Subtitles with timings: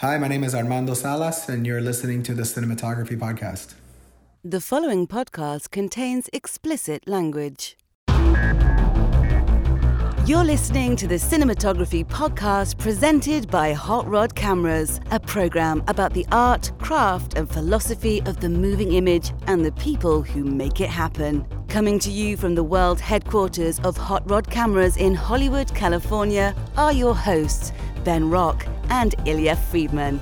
[0.00, 3.74] Hi, my name is Armando Salas, and you're listening to the Cinematography Podcast.
[4.44, 7.76] The following podcast contains explicit language.
[10.24, 16.26] You're listening to the Cinematography Podcast presented by Hot Rod Cameras, a program about the
[16.30, 21.44] art, craft, and philosophy of the moving image and the people who make it happen.
[21.66, 26.92] Coming to you from the world headquarters of Hot Rod Cameras in Hollywood, California, are
[26.92, 27.72] your hosts,
[28.04, 30.20] Ben Rock and Ilya Friedman.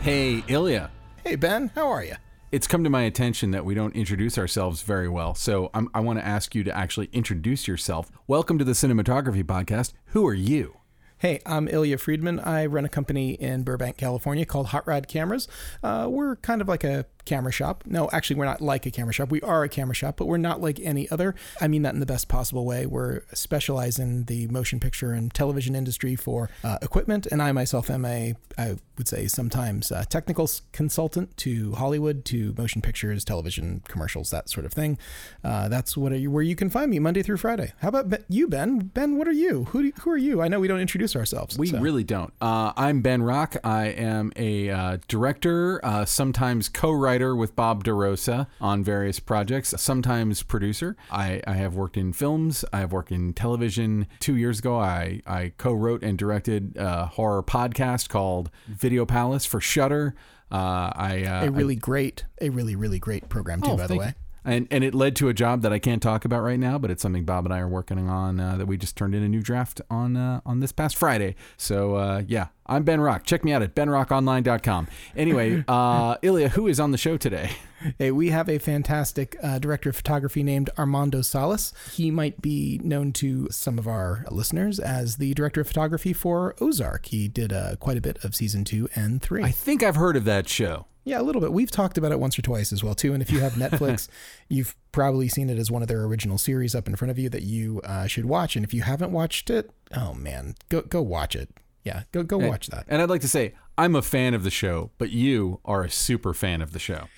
[0.00, 0.90] Hey, Ilya.
[1.24, 2.14] Hey, Ben, how are you?
[2.50, 5.34] It's come to my attention that we don't introduce ourselves very well.
[5.34, 8.10] So I'm, i want to ask you to actually introduce yourself.
[8.26, 9.92] Welcome to the Cinematography Podcast.
[10.06, 10.78] Who are you?
[11.18, 12.38] Hey, I'm Ilya Friedman.
[12.38, 15.48] I run a company in Burbank, California called Hot Rod Cameras.
[15.82, 17.84] Uh, we're kind of like a camera shop.
[17.86, 19.30] No, actually, we're not like a camera shop.
[19.30, 21.34] We are a camera shop, but we're not like any other.
[21.60, 22.86] I mean that in the best possible way.
[22.86, 27.90] We're specialize in the motion picture and television industry for uh, equipment, and I myself
[27.90, 33.82] am a, I would say sometimes a technical consultant to Hollywood, to motion pictures, television
[33.86, 34.98] commercials, that sort of thing.
[35.44, 37.72] Uh, that's what you, where you can find me Monday through Friday.
[37.80, 38.78] How about you, Ben?
[38.78, 39.64] Ben, what are you?
[39.64, 40.40] Who, who are you?
[40.40, 41.58] I know we don't introduce ourselves.
[41.58, 41.78] We so.
[41.78, 42.32] really don't.
[42.40, 43.56] Uh, I'm Ben Rock.
[43.62, 50.42] I am a uh, director, uh, sometimes co-writer with Bob DeRosa on various projects, sometimes
[50.42, 50.96] producer.
[51.10, 52.64] I, I have worked in films.
[52.72, 54.06] I have worked in television.
[54.20, 59.60] Two years ago, I, I co-wrote and directed a horror podcast called Video Palace for
[59.60, 60.14] Shudder.
[60.50, 63.72] Uh, I uh, a really I, great, a really really great program too.
[63.72, 64.06] Oh, by the way.
[64.06, 66.78] You and and it led to a job that I can't talk about right now,
[66.78, 69.22] but it's something Bob and I are working on uh, that we just turned in
[69.22, 71.36] a new draft on uh, on this past Friday.
[71.56, 73.24] So uh, yeah, I'm Ben Rock.
[73.24, 74.88] Check me out at benrockonline.com.
[75.16, 77.50] Anyway, uh, Ilya, who is on the show today?
[77.98, 81.72] Hey, we have a fantastic uh, director of photography named Armando Salas.
[81.92, 86.56] He might be known to some of our listeners as the director of photography for
[86.60, 87.06] Ozark.
[87.06, 89.44] He did uh, quite a bit of season two and three.
[89.44, 90.86] I think I've heard of that show.
[91.08, 91.52] Yeah, a little bit.
[91.52, 93.14] We've talked about it once or twice as well too.
[93.14, 94.08] And if you have Netflix,
[94.48, 97.30] you've probably seen it as one of their original series up in front of you
[97.30, 98.56] that you uh, should watch.
[98.56, 101.48] And if you haven't watched it, oh man, go go watch it.
[101.82, 102.84] Yeah, go go and, watch that.
[102.88, 105.90] And I'd like to say I'm a fan of the show, but you are a
[105.90, 107.08] super fan of the show.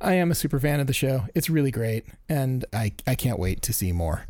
[0.00, 1.24] I am a super fan of the show.
[1.34, 4.26] It's really great, and I I can't wait to see more.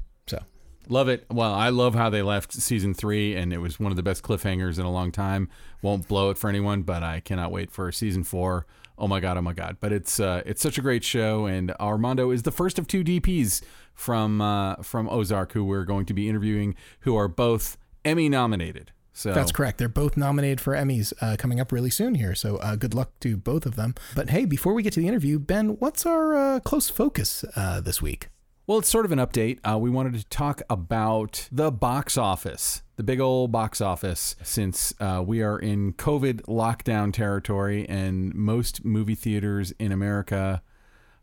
[0.88, 1.26] Love it.
[1.31, 4.22] Well, I love how they left season three, and it was one of the best
[4.22, 5.49] cliffhangers in a long time.
[5.82, 8.66] Won't blow it for anyone, but I cannot wait for season four
[8.99, 9.76] oh my god, oh my god.
[9.81, 13.04] But it's uh, it's such a great show, and Armando is the first of two
[13.04, 13.62] DPs
[13.94, 18.93] from uh, from Ozark who we're going to be interviewing, who are both Emmy nominated.
[19.12, 19.78] So that's correct.
[19.78, 22.37] They're both nominated for Emmys uh, coming up really soon here.
[22.37, 23.97] So uh, good luck to both of them.
[24.15, 27.81] But hey, before we get to the interview, Ben, what's our uh, close focus uh,
[27.81, 28.28] this week?
[28.69, 29.61] Well, it's sort of an update.
[29.65, 34.93] Uh, we wanted to talk about the box office, the big old box office, since
[35.01, 40.61] uh, we are in COVID lockdown territory and most movie theaters in America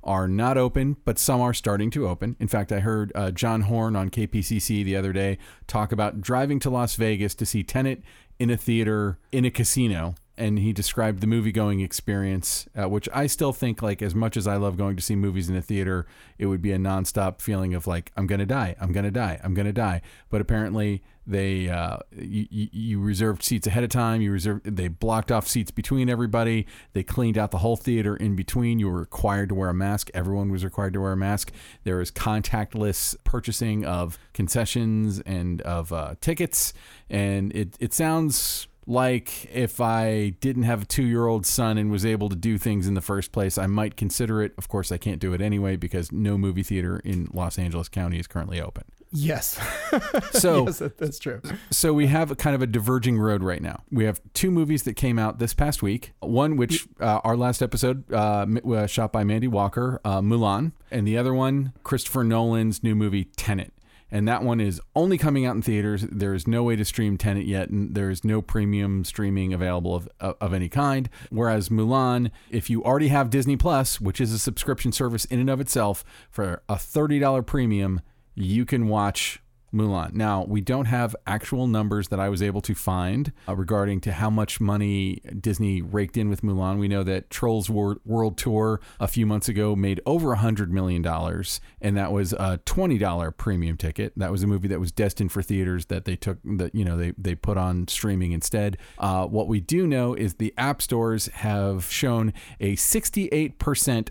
[0.03, 2.35] are not open, but some are starting to open.
[2.39, 6.59] In fact, I heard uh, John Horn on KPCC the other day talk about driving
[6.61, 8.01] to Las Vegas to see Tenet
[8.39, 13.07] in a theater in a casino and he described the movie going experience, uh, which
[13.13, 15.61] I still think like as much as I love going to see movies in a
[15.61, 16.05] theater,
[16.37, 19.53] it would be a nonstop feeling of like I'm gonna die, I'm gonna die, I'm
[19.53, 20.01] gonna die.
[20.29, 24.21] But apparently they uh, you, you reserved seats ahead of time.
[24.21, 26.67] You reserved they blocked off seats between everybody.
[26.93, 28.79] They cleaned out the whole theater in between.
[28.79, 30.11] You were required to wear a mask.
[30.13, 31.51] Everyone was required to wear a mask.
[31.83, 36.73] There was contactless purchasing of concessions and of uh, tickets,
[37.09, 41.91] and it it sounds like if I didn't have a two year old son and
[41.91, 44.53] was able to do things in the first place, I might consider it.
[44.57, 48.19] Of course, I can't do it anyway because no movie theater in Los Angeles County
[48.19, 48.83] is currently open.
[49.11, 49.59] Yes.
[50.31, 51.41] so yes, that's true.
[51.71, 53.83] So we have a kind of a diverging road right now.
[53.91, 56.13] We have two movies that came out this past week.
[56.19, 61.07] One, which uh, our last episode uh, uh, shot by Mandy Walker, uh, Mulan, and
[61.07, 63.71] the other one, Christopher Nolan's new movie Tenet
[64.11, 66.05] and that one is only coming out in theaters.
[66.11, 69.95] There is no way to stream Tenet yet, and there is no premium streaming available
[69.95, 71.09] of, of any kind.
[71.29, 75.49] Whereas Mulan, if you already have Disney Plus, which is a subscription service in and
[75.49, 78.01] of itself, for a $30 premium,
[78.35, 79.41] you can watch
[79.75, 80.13] Mulan.
[80.13, 84.13] Now, we don't have actual numbers that I was able to find uh, regarding to
[84.13, 86.79] how much money Disney raked in with Mulan.
[86.79, 91.05] We know that Trolls World Tour a few months ago made over a $100 million,
[91.81, 94.13] and that was a $20 premium ticket.
[94.15, 96.97] That was a movie that was destined for theaters that they took, that, you know,
[96.97, 98.77] they, they put on streaming instead.
[98.97, 103.55] Uh, what we do know is the app stores have shown a 68%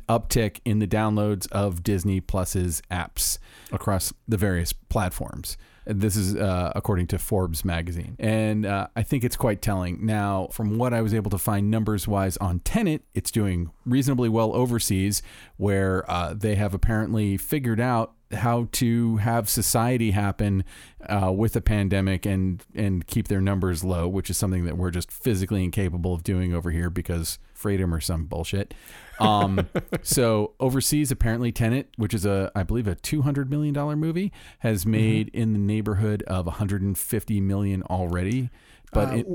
[0.08, 3.38] uptick in the downloads of Disney Plus's apps
[3.74, 5.56] across the various platforms.
[5.86, 8.16] This is uh, according to Forbes magazine.
[8.18, 10.04] And uh, I think it's quite telling.
[10.06, 14.30] Now, from what I was able to find numbers wise on Tenet, it's doing reasonably
[14.30, 15.20] well overseas,
[15.58, 20.64] where uh, they have apparently figured out how to have society happen
[21.08, 24.90] uh, with a pandemic and and keep their numbers low, which is something that we're
[24.90, 28.74] just physically incapable of doing over here because freedom or some bullshit.
[29.20, 29.68] Um,
[30.02, 34.32] so overseas, apparently, Tenet, which is a I believe a two hundred million dollar movie,
[34.60, 38.50] has made in the neighborhood of one hundred and fifty million already.
[38.92, 39.26] But Uh, it,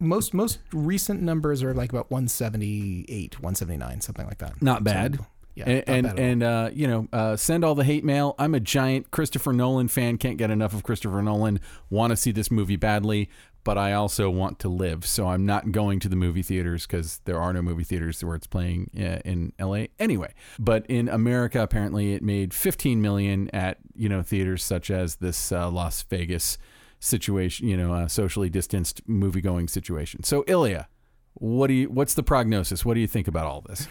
[0.00, 4.60] most most recent numbers are like about 178, 179, something like that.
[4.60, 5.16] Not bad.
[5.16, 6.24] So, yeah, and and, bad at all.
[6.24, 8.34] and uh, you know, uh, send all the hate mail.
[8.38, 10.18] I'm a giant Christopher Nolan fan.
[10.18, 11.60] Can't get enough of Christopher Nolan.
[11.90, 13.28] Want to see this movie badly,
[13.64, 15.06] but I also want to live.
[15.06, 18.34] So I'm not going to the movie theaters because there are no movie theaters where
[18.34, 20.34] it's playing uh, in LA anyway.
[20.58, 25.52] But in America, apparently, it made 15 million at you know theaters such as this
[25.52, 26.58] uh, Las Vegas
[26.98, 27.68] situation.
[27.68, 30.22] You know, uh, socially distanced movie going situation.
[30.24, 30.88] So Ilya,
[31.34, 31.88] what do you?
[31.88, 32.84] What's the prognosis?
[32.84, 33.86] What do you think about all this?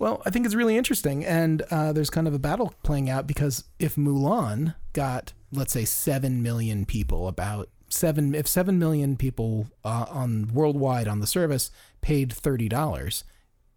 [0.00, 3.26] Well, I think it's really interesting, and uh, there's kind of a battle playing out
[3.26, 9.66] because if Mulan got, let's say, seven million people, about seven, if seven million people
[9.84, 11.70] uh, on worldwide on the service
[12.00, 13.24] paid thirty dollars,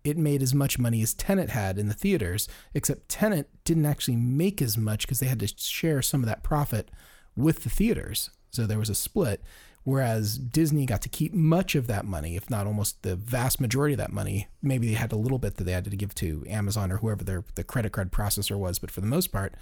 [0.05, 2.47] it made as much money as Tenet had in the theaters.
[2.73, 6.41] Except Tenet didn't actually make as much because they had to share some of that
[6.41, 6.89] profit
[7.35, 9.43] with the theaters, so there was a split.
[9.83, 13.93] Whereas Disney got to keep much of that money, if not almost the vast majority
[13.93, 14.47] of that money.
[14.61, 17.23] Maybe they had a little bit that they had to give to Amazon or whoever
[17.23, 19.55] their the credit card processor was, but for the most part,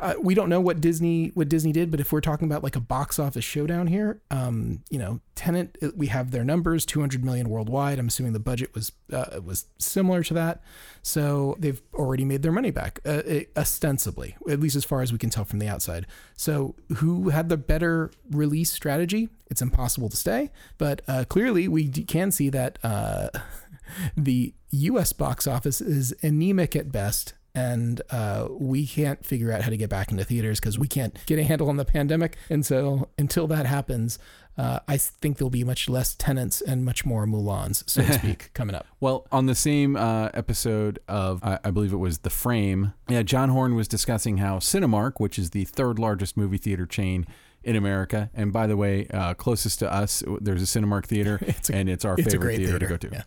[0.00, 1.90] uh, we don't know what Disney what Disney did.
[1.90, 5.76] But if we're talking about like a box office showdown here, um, you know, Tenet,
[5.94, 7.98] we have their numbers, 200 million worldwide.
[7.98, 10.62] I'm assuming the budget was uh, was similar to that,
[11.02, 13.22] so they've already made their money back, uh,
[13.56, 16.06] ostensibly, at least as far as we can tell from the outside.
[16.34, 19.28] So, who had the better release strategy?
[19.48, 23.28] It's impossible to say, but uh, clearly we can see that uh,
[24.16, 25.12] the U.S.
[25.12, 27.34] box office is anemic at best.
[27.56, 31.16] And uh, we can't figure out how to get back into theaters because we can't
[31.26, 32.36] get a handle on the pandemic.
[32.50, 34.18] And so, until that happens,
[34.58, 38.50] uh, I think there'll be much less Tenets and much more Mulans, so to speak,
[38.52, 38.86] coming up.
[39.00, 43.22] Well, on the same uh, episode of, I, I believe it was The Frame, yeah,
[43.22, 47.26] John Horn was discussing how Cinemark, which is the third largest movie theater chain
[47.64, 51.68] in America, and by the way, uh, closest to us, there's a Cinemark theater, It's
[51.70, 53.14] a- and it's our it's favorite theater, theater, to go to.
[53.16, 53.22] yeah.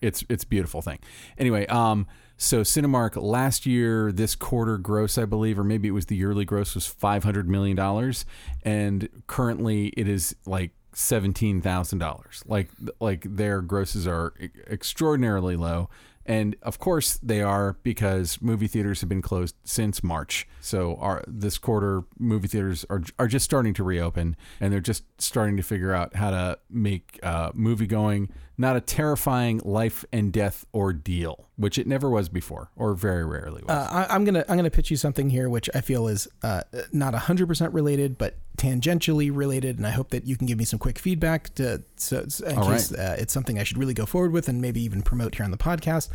[0.00, 0.98] It's it's a beautiful thing.
[1.38, 2.06] Anyway, um,
[2.36, 6.44] so Cinemark last year, this quarter gross, I believe, or maybe it was the yearly
[6.44, 8.24] gross was five hundred million dollars,
[8.62, 12.42] and currently it is like seventeen thousand dollars.
[12.46, 12.70] Like
[13.00, 14.34] like their grosses are
[14.70, 15.90] extraordinarily low.
[16.26, 20.46] And of course they are because movie theaters have been closed since March.
[20.60, 25.02] So our this quarter movie theaters are are just starting to reopen and they're just
[25.20, 30.32] starting to figure out how to make uh, movie going not a terrifying life and
[30.32, 33.70] death ordeal, which it never was before or very rarely was.
[33.70, 36.62] Uh, I, I'm gonna I'm gonna pitch you something here, which I feel is uh,
[36.92, 40.66] not hundred percent related, but tangentially related, and I hope that you can give me
[40.66, 43.94] some quick feedback to so, so in All case uh, it's something I should really
[43.94, 46.10] go forward with and maybe even promote here on the podcast.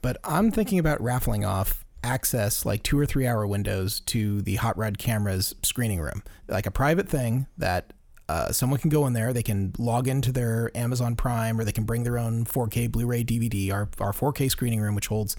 [0.00, 4.54] But I'm thinking about raffling off access like two or three hour windows to the
[4.56, 7.92] Hot Rod Cameras screening room, like a private thing that
[8.30, 9.32] uh, someone can go in there.
[9.32, 13.24] They can log into their Amazon Prime, or they can bring their own 4K Blu-ray
[13.24, 13.72] DVD.
[13.72, 15.36] Our our 4K screening room, which holds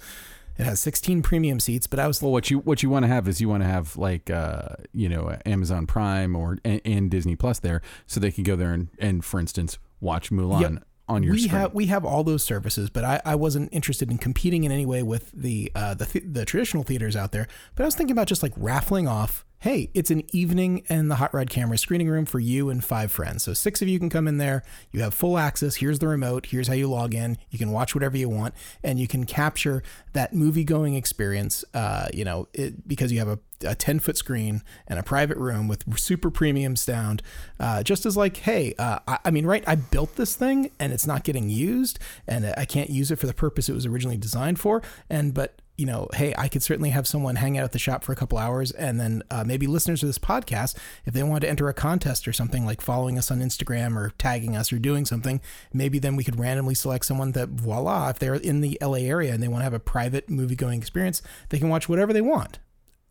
[0.58, 1.88] it has 16 premium seats.
[1.88, 3.70] But I was Well, what you what you want to have is you want to
[3.70, 8.32] have like uh, you know Amazon Prime or and, and Disney Plus there, so they
[8.32, 10.84] can go there and, and for instance watch Mulan Yep.
[11.08, 11.52] on your we screen.
[11.62, 14.86] have we have all those services, but I, I wasn't interested in competing in any
[14.86, 17.48] way with the uh, the th- the traditional theaters out there.
[17.76, 19.46] But I was thinking about just like raffling off.
[19.62, 23.12] Hey, it's an evening in the Hot Rod Camera screening room for you and five
[23.12, 23.44] friends.
[23.44, 24.64] So six of you can come in there.
[24.92, 25.76] You have full access.
[25.76, 26.48] Here's the remote.
[26.48, 27.38] Here's how you log in.
[27.52, 31.64] You can watch whatever you want, and you can capture that movie going experience.
[31.76, 35.38] Uh, you know, it, because you have a a 10 foot screen and a private
[35.38, 37.22] room with super premium sound.
[37.60, 40.92] Uh, just as like, hey, uh, I, I mean, right, I built this thing and
[40.92, 44.18] it's not getting used and I can't use it for the purpose it was originally
[44.18, 44.82] designed for.
[45.12, 48.04] And, but, you know, hey, I could certainly have someone hang out at the shop
[48.04, 51.40] for a couple hours and then uh, maybe listeners of this podcast, if they wanted
[51.40, 54.78] to enter a contest or something like following us on Instagram or tagging us or
[54.78, 55.42] doing something,
[55.74, 59.34] maybe then we could randomly select someone that, voila, if they're in the LA area
[59.34, 62.22] and they want to have a private movie going experience, they can watch whatever they
[62.22, 62.60] want.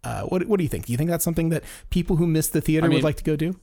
[0.05, 0.87] Uh, what, what do you think?
[0.87, 3.17] Do you think that's something that people who miss the theater I mean- would like
[3.17, 3.59] to go do?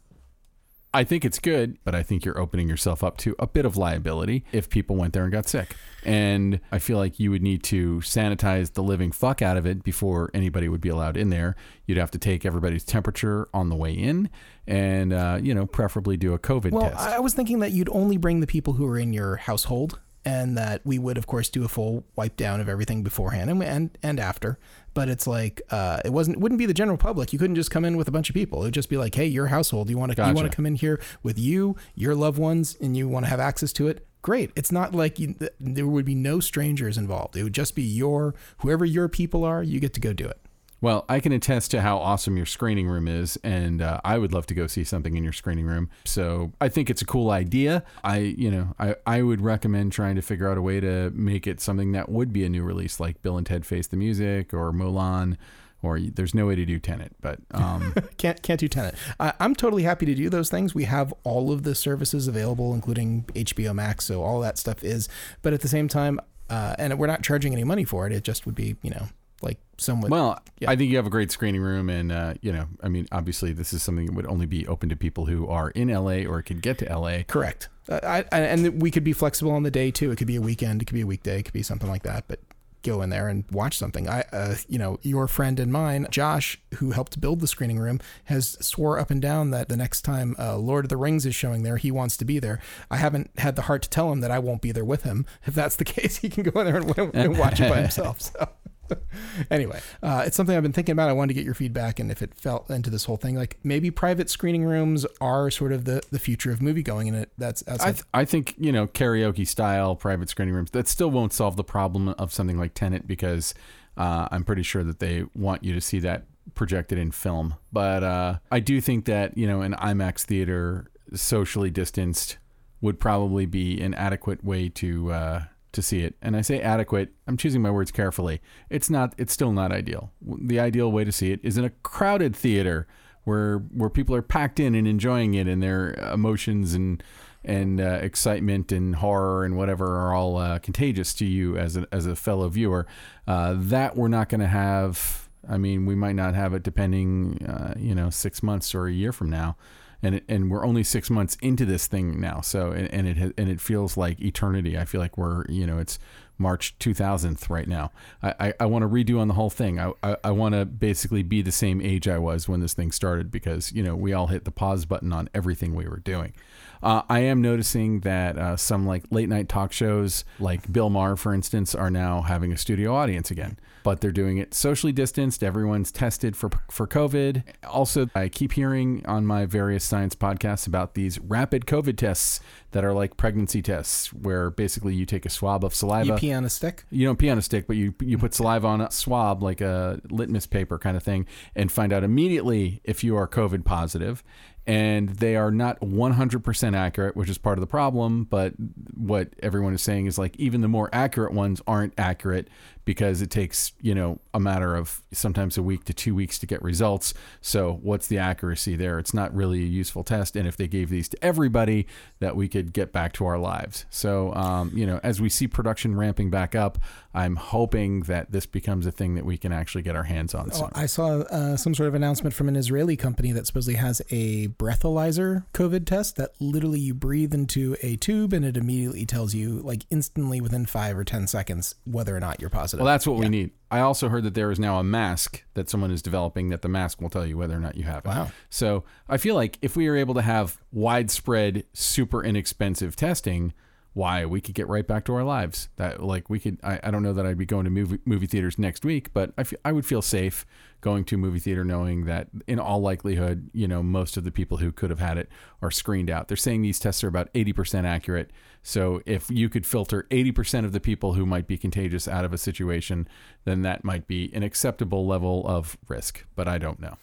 [0.94, 3.78] I think it's good, but I think you're opening yourself up to a bit of
[3.78, 5.76] liability if people went there and got sick.
[6.04, 9.84] And I feel like you would need to sanitize the living fuck out of it
[9.84, 11.56] before anybody would be allowed in there.
[11.86, 14.30] You'd have to take everybody's temperature on the way in
[14.66, 17.08] and, uh, you know, preferably do a COVID Well, test.
[17.08, 20.58] I was thinking that you'd only bring the people who are in your household, and
[20.58, 23.98] that we would, of course, do a full wipe down of everything beforehand and and,
[24.04, 24.60] and after.
[24.94, 27.32] But it's like uh, it wasn't wouldn't be the general public.
[27.32, 28.62] You couldn't just come in with a bunch of people.
[28.62, 29.90] It would just be like, hey, your household.
[29.90, 32.98] You want to you want to come in here with you, your loved ones, and
[32.98, 34.06] you want to have access to it.
[34.22, 34.52] Great.
[34.58, 37.38] It's not like you, there would be no strangers involved.
[37.38, 39.64] It would just be your whoever your people are.
[39.64, 40.42] You get to go do it.
[40.80, 44.32] Well, I can attest to how awesome your screening room is, and uh, I would
[44.32, 45.90] love to go see something in your screening room.
[46.06, 47.84] So I think it's a cool idea.
[48.04, 51.48] I, you know, I, I would recommend trying to figure out a way to make
[51.48, 54.54] it something that would be a new release, like Bill and Ted Face the Music
[54.54, 55.38] or Mulan,
[55.82, 58.96] or there's no way to do Tenet, but um, Can't can't do Tenet.
[59.20, 60.76] I, I'm totally happy to do those things.
[60.76, 65.10] We have all of the services available, including HBO Max, so all that stuff is.
[65.42, 66.20] But at the same time,
[66.50, 68.14] uh, and we're not charging any money for it.
[68.14, 69.08] It just would be, you know,
[69.42, 70.12] like somewhat.
[70.12, 70.72] well, Yeah.
[70.72, 73.54] I think you have a great screening room, and uh, you know, I mean, obviously,
[73.54, 76.42] this is something that would only be open to people who are in LA or
[76.42, 77.24] can get to LA.
[77.24, 77.70] correct.
[77.90, 80.12] Uh, I, I, and we could be flexible on the day too.
[80.12, 80.82] It could be a weekend.
[80.82, 81.40] It could be a weekday.
[81.40, 82.26] It could be something like that.
[82.28, 82.40] But
[82.84, 84.08] go in there and watch something.
[84.08, 88.00] I, uh, you know, your friend and mine, Josh, who helped build the screening room,
[88.26, 91.36] has swore up and down that the next time uh, Lord of the Rings is
[91.36, 92.60] showing there, he wants to be there.
[92.90, 95.26] I haven't had the heart to tell him that I won't be there with him.
[95.46, 98.22] If that's the case, he can go in there and, and watch it by himself.
[98.22, 98.50] So.
[99.52, 101.10] anyway, uh, it's something I've been thinking about.
[101.10, 103.58] I wanted to get your feedback and if it fell into this whole thing, like
[103.64, 107.32] maybe private screening rooms are sort of the, the future of movie going, and it
[107.38, 111.34] that's I, th- I think you know karaoke style private screening rooms that still won't
[111.34, 113.54] solve the problem of something like Tenet because
[113.98, 116.26] uh, I'm pretty sure that they want you to see that
[116.56, 117.56] projected in film.
[117.72, 122.38] But uh, I do think that you know an IMAX theater socially distanced
[122.82, 125.44] would probably be an adequate way to uh,
[125.78, 126.16] to see it.
[126.22, 127.14] And I say adequate.
[127.28, 128.42] I'm choosing my words carefully.
[128.70, 129.14] It's not.
[129.18, 130.12] It's still not ideal.
[130.22, 132.88] The ideal way to see it is in a crowded theater
[133.24, 137.04] where where people are packed in and enjoying it, and their emotions and
[137.46, 141.88] and uh, excitement and horror and whatever are all uh, contagious to you as a
[141.92, 142.88] as a fellow viewer.
[143.28, 145.30] Uh, that we're not going to have.
[145.48, 148.92] I mean, we might not have it depending, uh, you know, six months or a
[148.92, 149.56] year from now,
[150.02, 152.42] and and we're only six months into this thing now.
[152.42, 154.78] So and, and it and it feels like eternity.
[154.78, 156.00] I feel like we're you know it's
[156.38, 157.92] March 2000th right now.
[158.22, 159.80] I, I, I want to redo on the whole thing.
[159.80, 162.92] I, I, I want to basically be the same age I was when this thing
[162.92, 166.34] started because, you know, we all hit the pause button on everything we were doing.
[166.82, 171.16] Uh, I am noticing that uh, some like late night talk shows, like Bill Maher,
[171.16, 175.44] for instance, are now having a studio audience again, but they're doing it socially distanced.
[175.44, 177.44] Everyone's tested for for COVID.
[177.66, 182.40] Also, I keep hearing on my various science podcasts about these rapid COVID tests
[182.72, 186.06] that are like pregnancy tests, where basically you take a swab of saliva.
[186.06, 186.84] you pee on a stick.
[186.90, 188.36] You don't pee on a stick, but you you put mm.
[188.36, 192.82] saliva on a swab like a litmus paper kind of thing, and find out immediately
[192.84, 194.24] if you are COVID positive.
[194.66, 198.26] And they are not 100% accurate, which is part of the problem.
[198.26, 198.52] But
[198.98, 202.50] what everyone is saying is like even the more accurate ones aren't accurate
[202.88, 206.46] because it takes you know a matter of sometimes a week to two weeks to
[206.46, 207.14] get results.
[207.42, 208.98] So what's the accuracy there?
[208.98, 210.38] It's not really a useful test.
[210.38, 211.86] And if they gave these to everybody,
[212.20, 213.86] that we could get back to our lives.
[213.90, 216.78] So um, you know, as we see production ramping back up,
[217.14, 220.52] I'm hoping that this becomes a thing that we can actually get our hands on
[220.52, 220.66] soon.
[220.66, 224.02] Oh, I saw uh, some sort of announcement from an Israeli company that supposedly has
[224.12, 229.34] a breathalyzer COVID test that literally you breathe into a tube and it immediately tells
[229.34, 232.77] you, like instantly within five or 10 seconds, whether or not you're positive.
[232.78, 233.52] Well, that's what we need.
[233.70, 236.70] I also heard that there is now a mask that someone is developing that the
[236.70, 238.08] mask will tell you whether or not you have it.
[238.08, 238.32] Wow.
[238.50, 243.54] So I feel like if we are able to have widespread, super inexpensive testing,
[243.98, 245.70] why we could get right back to our lives.
[245.78, 246.60] That like we could.
[246.64, 249.34] I, I don't know that I'd be going to movie movie theaters next week, but
[249.38, 250.46] I fe- I would feel safe
[250.82, 254.32] going to a movie theater knowing that in all likelihood, you know, most of the
[254.32, 255.28] people who could have had it
[255.62, 256.28] are screened out.
[256.28, 258.30] They're saying these tests are about 80% accurate.
[258.62, 262.34] So if you could filter 80% of the people who might be contagious out of
[262.34, 263.08] a situation,
[263.46, 266.26] then that might be an acceptable level of risk.
[266.36, 266.98] But I don't know.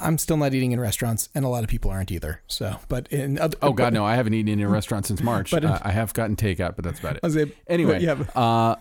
[0.00, 2.42] I'm still not eating in restaurants, and a lot of people aren't either.
[2.48, 4.04] So, but in other, Oh God, no!
[4.04, 5.50] I haven't eaten in a restaurant since March.
[5.54, 7.24] But in- uh, I have gotten takeout, but that's about it.
[7.24, 8.76] Able- Anyway, but yeah, but- uh,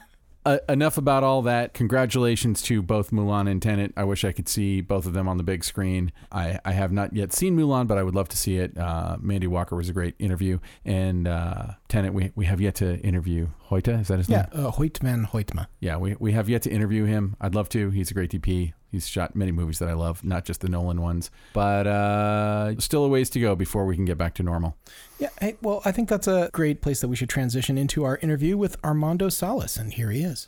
[0.46, 1.74] uh, enough about all that.
[1.74, 3.94] Congratulations to both Mulan and Tenet.
[3.96, 6.12] I wish I could see both of them on the big screen.
[6.32, 8.78] I, I have not yet seen Mulan, but I would love to see it.
[8.78, 13.00] Uh, Mandy Walker was a great interview, and uh, Tenet we we have yet to
[13.00, 14.02] interview Hoyta.
[14.02, 14.66] Is that his yeah, name?
[14.66, 15.68] uh, Hoytman Hoytma.
[15.80, 17.36] Yeah, we we have yet to interview him.
[17.40, 17.90] I'd love to.
[17.90, 18.74] He's a great DP.
[18.94, 21.32] He's shot many movies that I love, not just the Nolan ones.
[21.52, 24.78] But uh, still a ways to go before we can get back to normal.
[25.18, 28.18] Yeah, hey, well, I think that's a great place that we should transition into our
[28.18, 30.46] interview with Armando Salas, and here he is.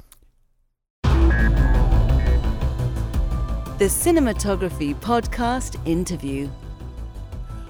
[3.80, 6.48] The Cinematography Podcast Interview.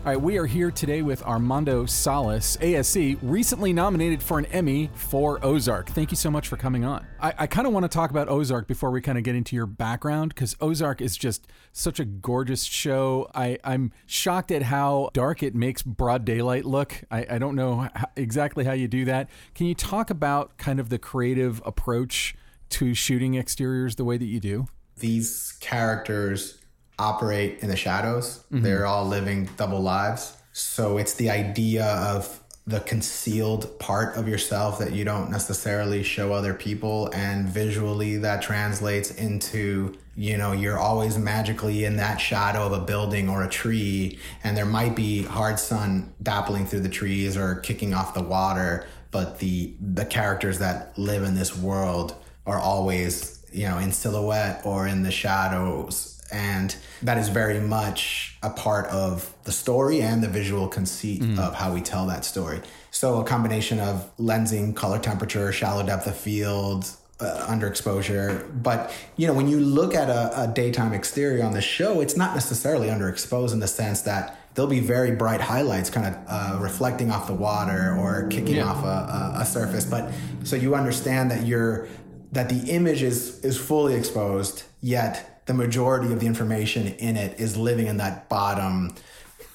[0.05, 4.91] All right, we are here today with Armando Salas, ASC, recently nominated for an Emmy
[4.93, 5.89] for Ozark.
[5.89, 7.07] Thank you so much for coming on.
[7.19, 9.55] I, I kind of want to talk about Ozark before we kind of get into
[9.55, 13.27] your background because Ozark is just such a gorgeous show.
[13.33, 17.01] I, I'm shocked at how dark it makes broad daylight look.
[17.09, 19.27] I, I don't know how, exactly how you do that.
[19.55, 22.35] Can you talk about kind of the creative approach
[22.69, 24.67] to shooting exteriors the way that you do?
[24.97, 26.59] These characters
[26.99, 28.43] operate in the shadows.
[28.51, 28.63] Mm-hmm.
[28.63, 30.37] They're all living double lives.
[30.53, 36.33] So it's the idea of the concealed part of yourself that you don't necessarily show
[36.33, 42.65] other people and visually that translates into you know you're always magically in that shadow
[42.65, 46.89] of a building or a tree and there might be hard sun dappling through the
[46.89, 52.15] trees or kicking off the water but the the characters that live in this world
[52.47, 58.37] are always you know in silhouette or in the shadows and that is very much
[58.41, 61.39] a part of the story and the visual conceit mm.
[61.39, 62.61] of how we tell that story.
[62.91, 66.89] So, a combination of lensing, color temperature, shallow depth of field,
[67.19, 68.63] uh, underexposure.
[68.63, 72.17] But, you know, when you look at a, a daytime exterior on the show, it's
[72.17, 76.57] not necessarily underexposed in the sense that there'll be very bright highlights kind of uh,
[76.61, 78.65] reflecting off the water or kicking yeah.
[78.65, 80.11] off a, a, a, surface but
[80.43, 81.87] so you understand that you're
[82.31, 87.39] that the image is is fully exposed yet the majority of the information in it
[87.39, 88.95] is living in that bottom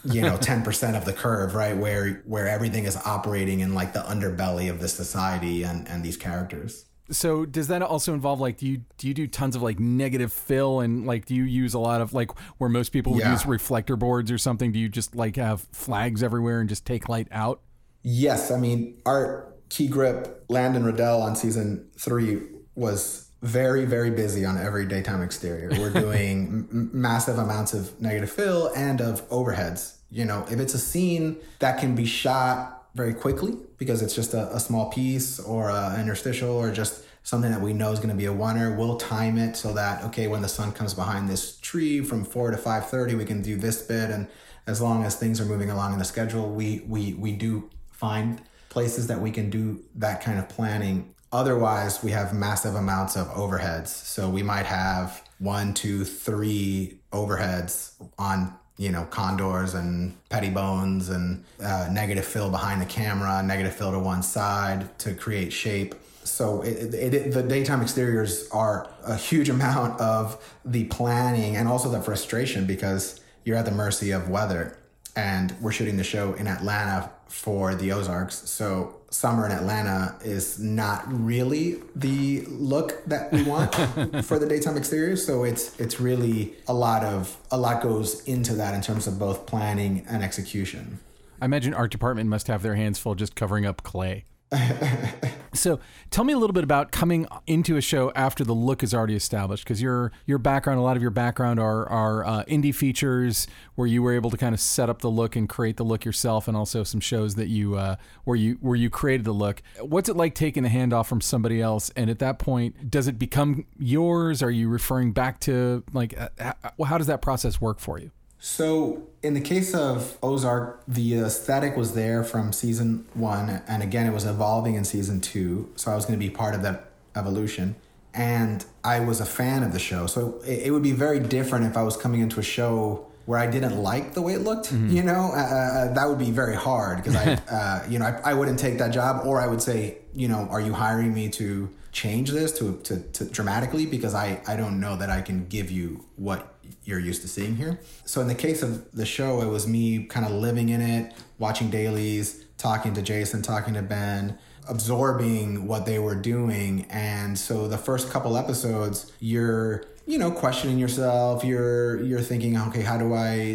[0.04, 1.76] you know 10% of the curve right?
[1.76, 6.16] Where where everything is operating in like the underbelly of the society and and these
[6.16, 6.86] characters.
[7.10, 10.32] So does that also involve like do you do you do tons of like negative
[10.32, 13.32] fill and like do you use a lot of like where most people would yeah.
[13.32, 14.72] use reflector boards or something?
[14.72, 17.60] Do you just like have flags everywhere and just take light out?
[18.02, 18.50] Yes.
[18.50, 22.42] I mean our key grip landon riddell on season three
[22.74, 25.70] was very very busy on every daytime exterior.
[25.78, 29.96] We're doing m- massive amounts of negative fill and of overheads.
[30.10, 34.34] You know if it's a scene that can be shot very quickly because it's just
[34.34, 38.10] a, a small piece or an interstitial or just something that we know is going
[38.10, 41.28] to be a winner we'll time it so that okay when the sun comes behind
[41.28, 44.10] this tree from 4 to 5.30 we can do this bit.
[44.10, 44.26] And
[44.66, 48.40] as long as things are moving along in the schedule we we we do find
[48.68, 53.28] places that we can do that kind of planning Otherwise, we have massive amounts of
[53.28, 53.88] overheads.
[53.88, 61.44] So we might have one, two, three overheads on you know condors and pettibones and
[61.62, 65.94] uh, negative fill behind the camera, negative fill to one side to create shape.
[66.24, 71.68] So it, it, it, the daytime exteriors are a huge amount of the planning and
[71.68, 74.78] also the frustration because you're at the mercy of weather.
[75.16, 78.48] And we're shooting the show in Atlanta for the Ozarks.
[78.48, 83.74] So summer in Atlanta is not really the look that we want
[84.24, 85.16] for the daytime exterior.
[85.16, 89.18] So it's it's really a lot of a lot goes into that in terms of
[89.18, 90.98] both planning and execution.
[91.40, 94.24] I imagine art department must have their hands full just covering up clay.
[95.52, 95.78] so
[96.10, 99.14] tell me a little bit about coming into a show after the look is already
[99.14, 103.46] established because your your background a lot of your background are are uh, indie features
[103.76, 106.04] where you were able to kind of set up the look and create the look
[106.04, 109.62] yourself and also some shows that you uh, where you where you created the look.
[109.80, 111.90] What's it like taking the handoff from somebody else?
[111.94, 114.42] And at that point does it become yours?
[114.42, 116.52] Are you referring back to like uh,
[116.84, 118.10] how does that process work for you
[118.42, 124.06] so, in the case of Ozark, the aesthetic was there from season one, and again,
[124.06, 125.70] it was evolving in season two.
[125.76, 127.76] So, I was going to be part of that evolution.
[128.14, 130.06] And I was a fan of the show.
[130.06, 133.38] So, it, it would be very different if I was coming into a show where
[133.38, 134.72] I didn't like the way it looked.
[134.72, 134.96] Mm-hmm.
[134.96, 138.30] You know, uh, uh that would be very hard because I, uh, you know, I,
[138.30, 141.28] I wouldn't take that job, or I would say, you know, are you hiring me
[141.30, 145.46] to change this to, to, to dramatically because I, I don't know that I can
[145.46, 146.49] give you what
[146.90, 147.80] you're used to seeing here.
[148.04, 151.14] So in the case of the show, it was me kind of living in it,
[151.38, 156.86] watching dailies, talking to Jason, talking to Ben, absorbing what they were doing.
[156.90, 162.80] And so the first couple episodes, you're you know questioning yourself you're you're thinking okay
[162.80, 163.54] how do i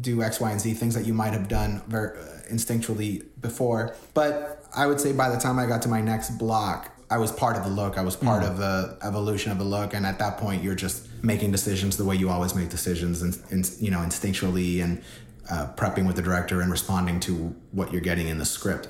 [0.00, 3.94] do x y and z things that you might have done very uh, instinctually before
[4.12, 7.30] but i would say by the time i got to my next block I was
[7.30, 7.96] part of the look.
[7.96, 8.50] I was part mm.
[8.50, 12.04] of the evolution of the look, and at that point, you're just making decisions the
[12.04, 15.00] way you always make decisions, and, and you know, instinctually, and
[15.48, 18.88] uh, prepping with the director and responding to what you're getting in the script.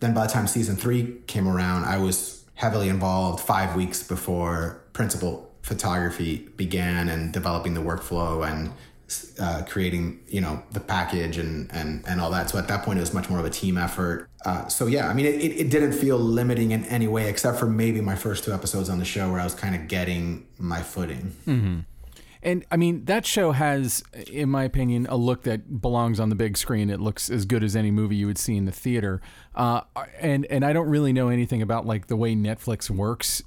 [0.00, 4.82] Then, by the time season three came around, I was heavily involved five weeks before
[4.92, 8.72] principal photography began and developing the workflow and
[9.40, 12.98] uh, creating you know the package and and and all that so at that point
[12.98, 15.70] it was much more of a team effort uh, so yeah i mean it, it,
[15.70, 19.04] didn't feel limiting in any way except for maybe my first two episodes on the
[19.04, 21.80] show where i was kind of getting my footing mm-hmm.
[22.42, 26.34] And I mean, that show has, in my opinion, a look that belongs on the
[26.34, 26.88] big screen.
[26.88, 29.20] It looks as good as any movie you would see in the theater.
[29.54, 29.82] Uh,
[30.18, 33.42] and and I don't really know anything about like the way Netflix works.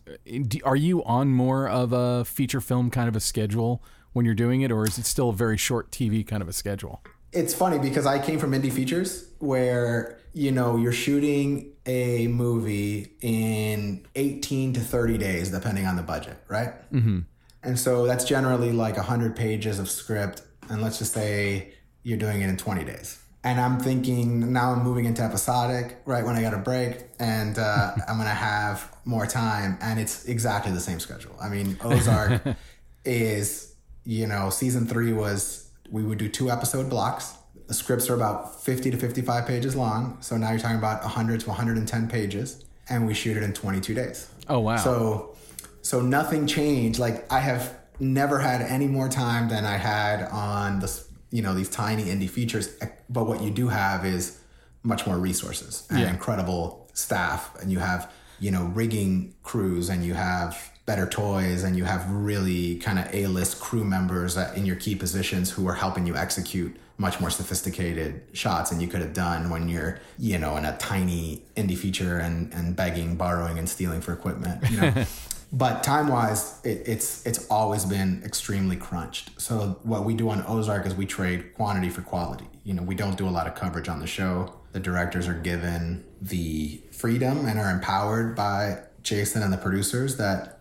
[0.64, 4.62] Are you on more of a feature film kind of a schedule when you're doing
[4.62, 7.04] it, or is it still a very short TV kind of a schedule?
[7.32, 13.12] It's funny because I came from indie features where you know you're shooting a movie
[13.22, 16.92] in 18 to 30 days depending on the budget, right?
[16.92, 17.20] Mm-hmm
[17.64, 20.42] and so that's generally like 100 pages of script.
[20.70, 21.74] And let's just say
[22.04, 23.20] you're doing it in 20 days.
[23.46, 27.58] And I'm thinking now I'm moving into episodic right when I got a break and
[27.58, 29.78] uh, I'm going to have more time.
[29.82, 31.36] And it's exactly the same schedule.
[31.42, 32.42] I mean, Ozark
[33.06, 33.73] is,
[34.06, 37.36] you know, season three was we would do two episode blocks.
[37.68, 40.18] The scripts are about 50 to 55 pages long.
[40.22, 42.64] So now you're talking about 100 to 110 pages.
[42.90, 44.28] And we shoot it in 22 days.
[44.50, 44.76] Oh, wow.
[44.76, 45.36] So
[45.84, 46.98] so nothing changed.
[46.98, 51.54] Like I have never had any more time than I had on this, you know,
[51.54, 52.76] these tiny indie features.
[53.10, 54.40] But what you do have is
[54.82, 56.10] much more resources and yeah.
[56.10, 61.78] incredible staff, and you have, you know, rigging crews, and you have better toys, and
[61.78, 66.06] you have really kind of A-list crew members in your key positions who are helping
[66.06, 70.58] you execute much more sophisticated shots than you could have done when you're, you know,
[70.58, 74.70] in a tiny indie feature and, and begging, borrowing, and stealing for equipment.
[74.70, 75.06] You know?
[75.54, 80.44] but time wise it, it's it's always been extremely crunched so what we do on
[80.48, 83.54] ozark is we trade quantity for quality you know we don't do a lot of
[83.54, 89.44] coverage on the show the directors are given the freedom and are empowered by jason
[89.44, 90.53] and the producers that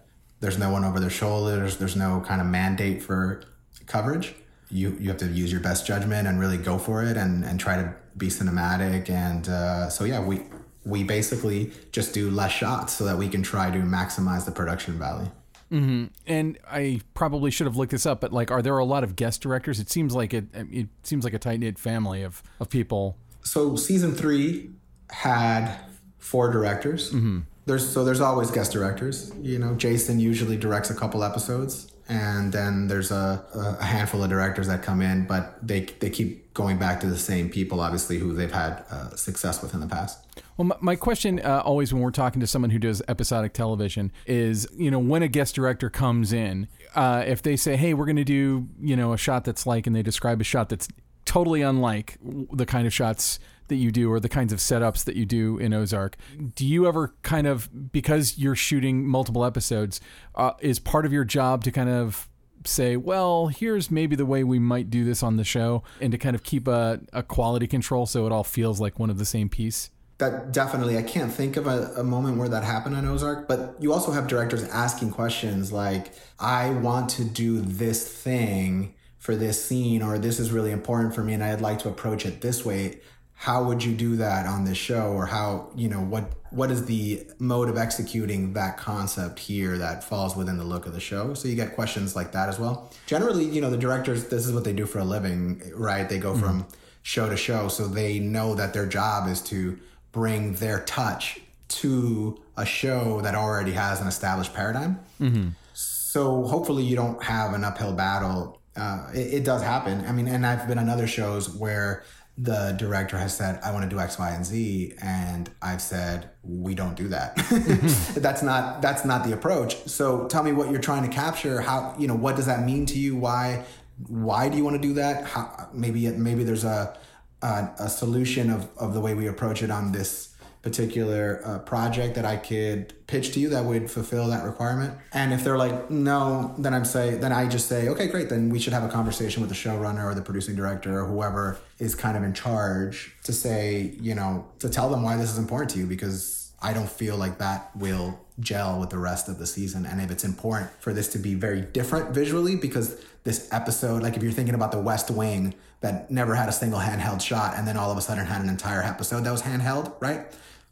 [0.43, 3.43] there's no one over their shoulders there's no kind of mandate for
[3.87, 4.35] coverage
[4.71, 7.59] you you have to use your best judgment and really go for it and and
[7.59, 10.43] try to be cinematic and uh, so yeah we
[10.85, 14.99] we basically just do less shots so that we can try to maximize the production
[14.99, 15.31] value.
[15.71, 16.07] Mm-hmm.
[16.27, 19.17] And I probably should have looked this up, but like, are there a lot of
[19.17, 19.81] guest directors?
[19.81, 20.47] It seems like it.
[20.53, 23.17] It seems like a tight knit family of of people.
[23.43, 24.71] So season three
[25.11, 25.75] had
[26.19, 27.13] four directors.
[27.13, 27.41] Mm-hmm.
[27.65, 29.33] There's so there's always guest directors.
[29.41, 33.45] You know, Jason usually directs a couple episodes, and then there's a,
[33.81, 37.19] a handful of directors that come in, but they they keep going back to the
[37.19, 40.27] same people, obviously, who they've had uh, success with in the past.
[40.57, 44.13] Well, my, my question uh, always when we're talking to someone who does episodic television
[44.27, 48.07] is, you know, when a guest director comes in, uh, if they say, "Hey, we're
[48.07, 50.89] going to do, you know, a shot that's like," and they describe a shot that's
[51.25, 55.17] totally unlike the kind of shots that you do or the kinds of setups that
[55.17, 56.17] you do in Ozark.
[56.55, 60.01] Do you ever kind of because you're shooting multiple episodes,
[60.35, 62.29] uh, is part of your job to kind of
[62.67, 66.19] say, well, here's maybe the way we might do this on the show, and to
[66.19, 69.25] kind of keep a, a quality control so it all feels like one of the
[69.25, 69.91] same piece?
[70.19, 73.77] That definitely, I can't think of a, a moment where that happened on Ozark, but
[73.81, 79.65] you also have directors asking questions like, I want to do this thing for this
[79.65, 82.65] scene, or this is really important for me, and I'd like to approach it this
[82.65, 83.01] way
[83.43, 86.85] how would you do that on this show or how you know what what is
[86.85, 91.35] the mode of executing that concept here that falls within the look of the show?
[91.35, 92.89] So you get questions like that as well.
[93.07, 96.09] Generally you know the directors this is what they do for a living right?
[96.09, 96.41] They go mm-hmm.
[96.41, 96.67] from
[97.03, 97.67] show to show.
[97.67, 99.77] So they know that their job is to
[100.13, 101.41] bring their touch
[101.81, 105.01] to a show that already has an established paradigm.
[105.21, 105.49] Mm-hmm.
[105.73, 110.29] so hopefully you don't have an uphill battle uh, it, it does happen i mean
[110.29, 112.05] and i've been on other shows where
[112.39, 114.95] the director has said, I want to do X, Y, and Z.
[115.03, 117.37] And I've said, we don't do that.
[118.17, 119.77] that's not, that's not the approach.
[119.87, 121.61] So tell me what you're trying to capture.
[121.61, 123.17] How, you know, what does that mean to you?
[123.17, 123.65] Why,
[124.09, 125.25] why do you want to do that?
[125.25, 126.97] How, maybe, maybe there's a,
[127.43, 130.32] a, a solution of, of the way we approach it on this
[130.63, 134.97] particular uh, project that I could pitch to you that would fulfill that requirement.
[135.13, 138.29] And if they're like, no, then I'm say, then I just say, okay, great.
[138.29, 141.59] Then we should have a conversation with the showrunner or the producing director or whoever
[141.81, 145.39] is kind of in charge to say, you know, to tell them why this is
[145.39, 149.39] important to you because I don't feel like that will gel with the rest of
[149.39, 149.85] the season.
[149.85, 154.17] And if it's important for this to be very different visually, because this episode, like
[154.17, 157.67] if you're thinking about the West Wing that never had a single handheld shot and
[157.67, 160.27] then all of a sudden had an entire episode that was handheld, right?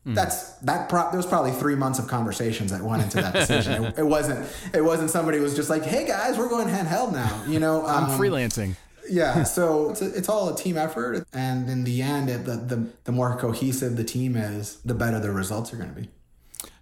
[0.06, 0.14] Mm.
[0.14, 0.88] That's that.
[0.88, 3.84] Pro- there was probably three months of conversations that went into that decision.
[3.84, 4.48] it, it, wasn't.
[4.72, 8.04] It wasn't somebody was just like, "Hey guys, we're going handheld now." You know, um,
[8.06, 8.76] I'm freelancing.
[9.10, 12.52] yeah, so it's, a, it's all a team effort, and in the end, it, the,
[12.56, 16.08] the the more cohesive the team is, the better the results are going to be.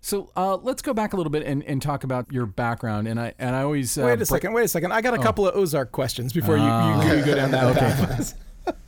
[0.01, 3.09] So uh, let's go back a little bit and, and talk about your background.
[3.09, 4.53] And I and I always uh, Wait a break- second.
[4.53, 4.93] Wait a second.
[4.93, 5.21] I got Oh.
[5.21, 8.35] a couple of Ozark questions before you, you, you go down that path.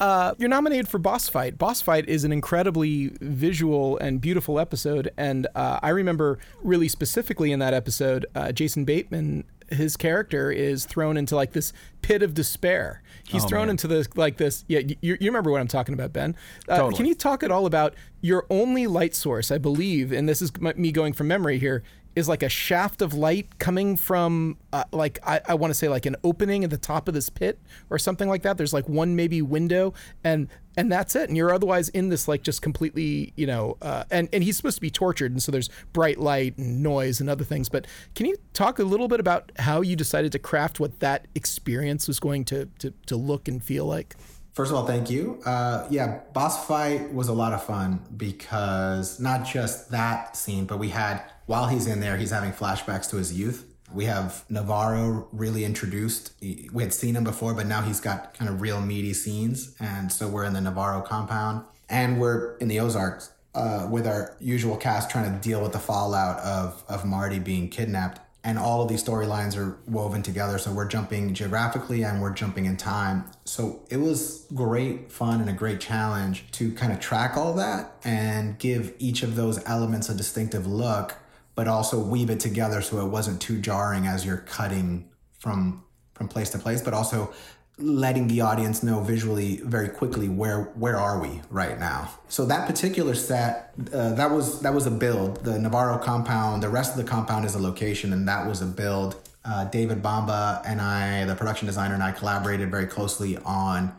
[0.00, 1.58] Uh, you're nominated for Boss Fight.
[1.58, 7.50] Boss Fight is an incredibly visual and beautiful episode, and uh, I remember really specifically
[7.50, 12.34] in that episode, uh, Jason Bateman, his character is thrown into like this pit of
[12.34, 13.02] despair.
[13.26, 13.70] He's Oh, thrown man.
[13.70, 14.64] into this like this.
[14.68, 16.36] Yeah, you, you remember what I'm talking about, Ben?
[16.68, 16.94] Uh, Totally.
[16.96, 19.50] Can you talk at all about your only light source?
[19.50, 21.82] I believe, and this is me going from memory here.
[22.18, 25.88] Is like a shaft of light coming from, uh, like I, I want to say,
[25.88, 27.58] like an opening at the top of this pit
[27.90, 28.58] or something like that.
[28.58, 31.28] There's like one maybe window, and and that's it.
[31.28, 34.76] And you're otherwise in this like just completely, you know, uh, and and he's supposed
[34.76, 37.68] to be tortured, and so there's bright light and noise and other things.
[37.68, 41.28] But can you talk a little bit about how you decided to craft what that
[41.34, 44.16] experience was going to to, to look and feel like?
[44.58, 45.40] First of all, thank you.
[45.44, 50.80] Uh, yeah, boss fight was a lot of fun because not just that scene, but
[50.80, 53.64] we had while he's in there, he's having flashbacks to his youth.
[53.94, 56.32] We have Navarro really introduced.
[56.40, 60.10] We had seen him before, but now he's got kind of real meaty scenes, and
[60.10, 64.76] so we're in the Navarro compound, and we're in the Ozarks uh, with our usual
[64.76, 68.88] cast trying to deal with the fallout of of Marty being kidnapped and all of
[68.88, 70.56] these storylines are woven together.
[70.56, 73.26] So we're jumping geographically and we're jumping in time.
[73.44, 77.92] So it was great fun and a great challenge to kind of track all that
[78.04, 81.14] and give each of those elements a distinctive look
[81.56, 85.84] but also weave it together so it wasn't too jarring as you're cutting from
[86.14, 87.34] from place to place but also
[87.78, 92.10] letting the audience know visually very quickly where where are we right now.
[92.28, 95.44] So that particular set uh, that was that was a build.
[95.44, 98.66] The navarro compound the rest of the compound is a location and that was a
[98.66, 99.16] build.
[99.44, 103.94] Uh, david bomba and i the production designer and i collaborated very closely on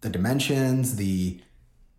[0.00, 1.38] the dimensions the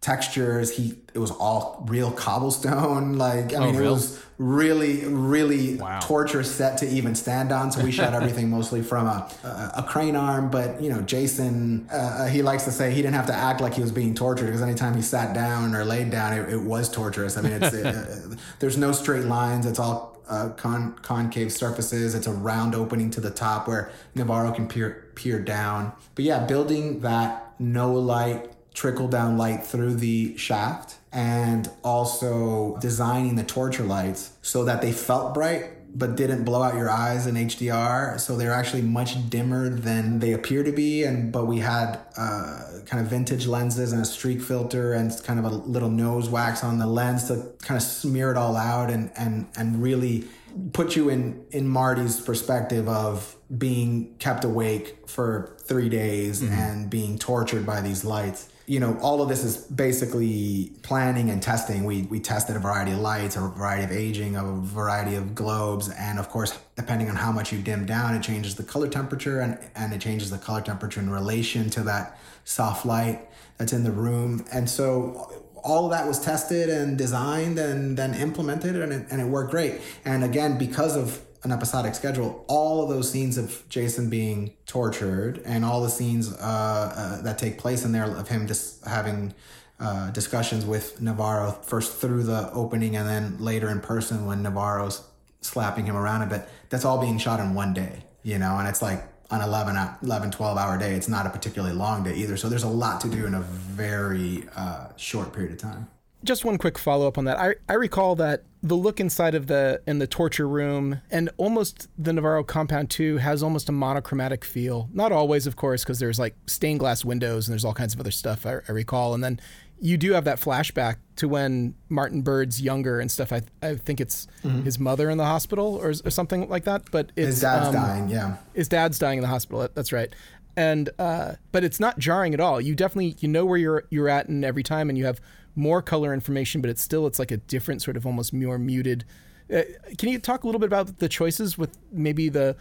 [0.01, 0.75] textures.
[0.75, 3.17] He it was all real cobblestone.
[3.19, 5.99] Like i mean it was really really Wow.
[5.99, 7.71] torture set to even stand on.
[7.71, 10.49] So we shot everything mostly from a, a, a crane arm.
[10.49, 13.73] But you know jason uh, he likes to say he didn't have to act like
[13.73, 16.89] he was being tortured because anytime he sat down or laid down it, it was
[16.89, 17.37] torturous.
[17.37, 19.65] I mean it's uh, there's no straight lines.
[19.65, 22.13] It's all uh, con- concave surfaces.
[22.15, 25.91] It's a round opening to the top where navarro can peer peer down.
[26.15, 33.35] But yeah building that no light trickle down light through the shaft and also designing
[33.35, 37.35] the torture lights so that they felt bright but didn't blow out your eyes in
[37.35, 41.03] HDR so they're actually much dimmer than they appear to be.
[41.03, 45.39] And but we had uh, kind of vintage lenses and a streak filter and kind
[45.39, 48.91] of a little nose wax on the lens to kind of smear it all out
[48.91, 50.25] and and and really
[50.73, 57.17] put you in in Marty's perspective of being kept awake for 3 days and being
[57.17, 61.85] tortured by these lights you know, all of this is basically planning and testing.
[61.85, 65.89] We we tested a variety of lights, a variety of aging, a variety of globes,
[65.89, 69.39] and of course, depending on how much you dim down, it changes the color temperature,
[69.39, 73.27] and and it changes the color temperature in relation to that soft light
[73.57, 74.45] that's in the room.
[74.53, 79.19] And so all of that was tested and designed and then implemented, and it, and
[79.19, 79.81] it worked great.
[80.05, 85.41] And again, because of an episodic schedule, all of those scenes of Jason being tortured
[85.45, 89.33] and all the scenes uh, uh, that take place in there of him just having
[89.79, 95.01] uh, discussions with Navarro first through the opening and then later in person when Navarro's
[95.41, 98.67] slapping him around a bit, that's all being shot in one day, you know, and
[98.67, 100.95] it's like an 11, 11 12 hour day.
[100.95, 102.35] It's not a particularly long day either.
[102.35, 105.87] So there's a lot to do in a very uh, short period of time.
[106.23, 107.39] Just one quick follow up on that.
[107.39, 111.87] I, I recall that the look inside of the in the torture room and almost
[111.97, 114.89] the Navarro compound too has almost a monochromatic feel.
[114.91, 118.01] Not always, of course, because there's like stained glass windows and there's all kinds of
[118.01, 119.13] other stuff I, I recall.
[119.13, 119.39] And then
[119.79, 123.31] you do have that flashback to when Marty Byrde's younger and stuff.
[123.31, 124.27] I I think it's
[124.65, 126.91] his mother in the hospital or, or something like that.
[126.91, 128.37] But it's His dad's um, dying, yeah.
[128.53, 129.69] his dad's dying in the hospital.
[129.73, 130.13] That's right.
[130.57, 132.59] And uh, but it's not jarring at all.
[132.59, 135.21] You definitely you know where you're you're at in every time, and you have
[135.59, 139.03] more color information, but it's still it's like a different sort of almost more muted.
[139.51, 139.63] Uh,
[139.97, 142.55] can you talk a little bit about the choices with maybe the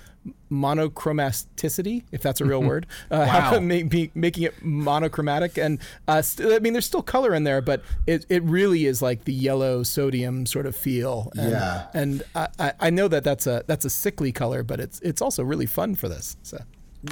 [0.50, 2.87] monochromaticity, if that's a real word?
[3.11, 3.61] Uh, how Wow.
[3.61, 7.82] maybe making it monochromatic, and uh, st- I mean, there's still color in there, but
[8.06, 11.30] it, it really is like the yellow sodium sort of feel.
[11.37, 11.87] And, Yeah.
[11.94, 15.20] and I, I- I know that that's a that's a sickly color, but it's it's
[15.22, 16.37] also really fun for this.
[16.42, 16.58] So.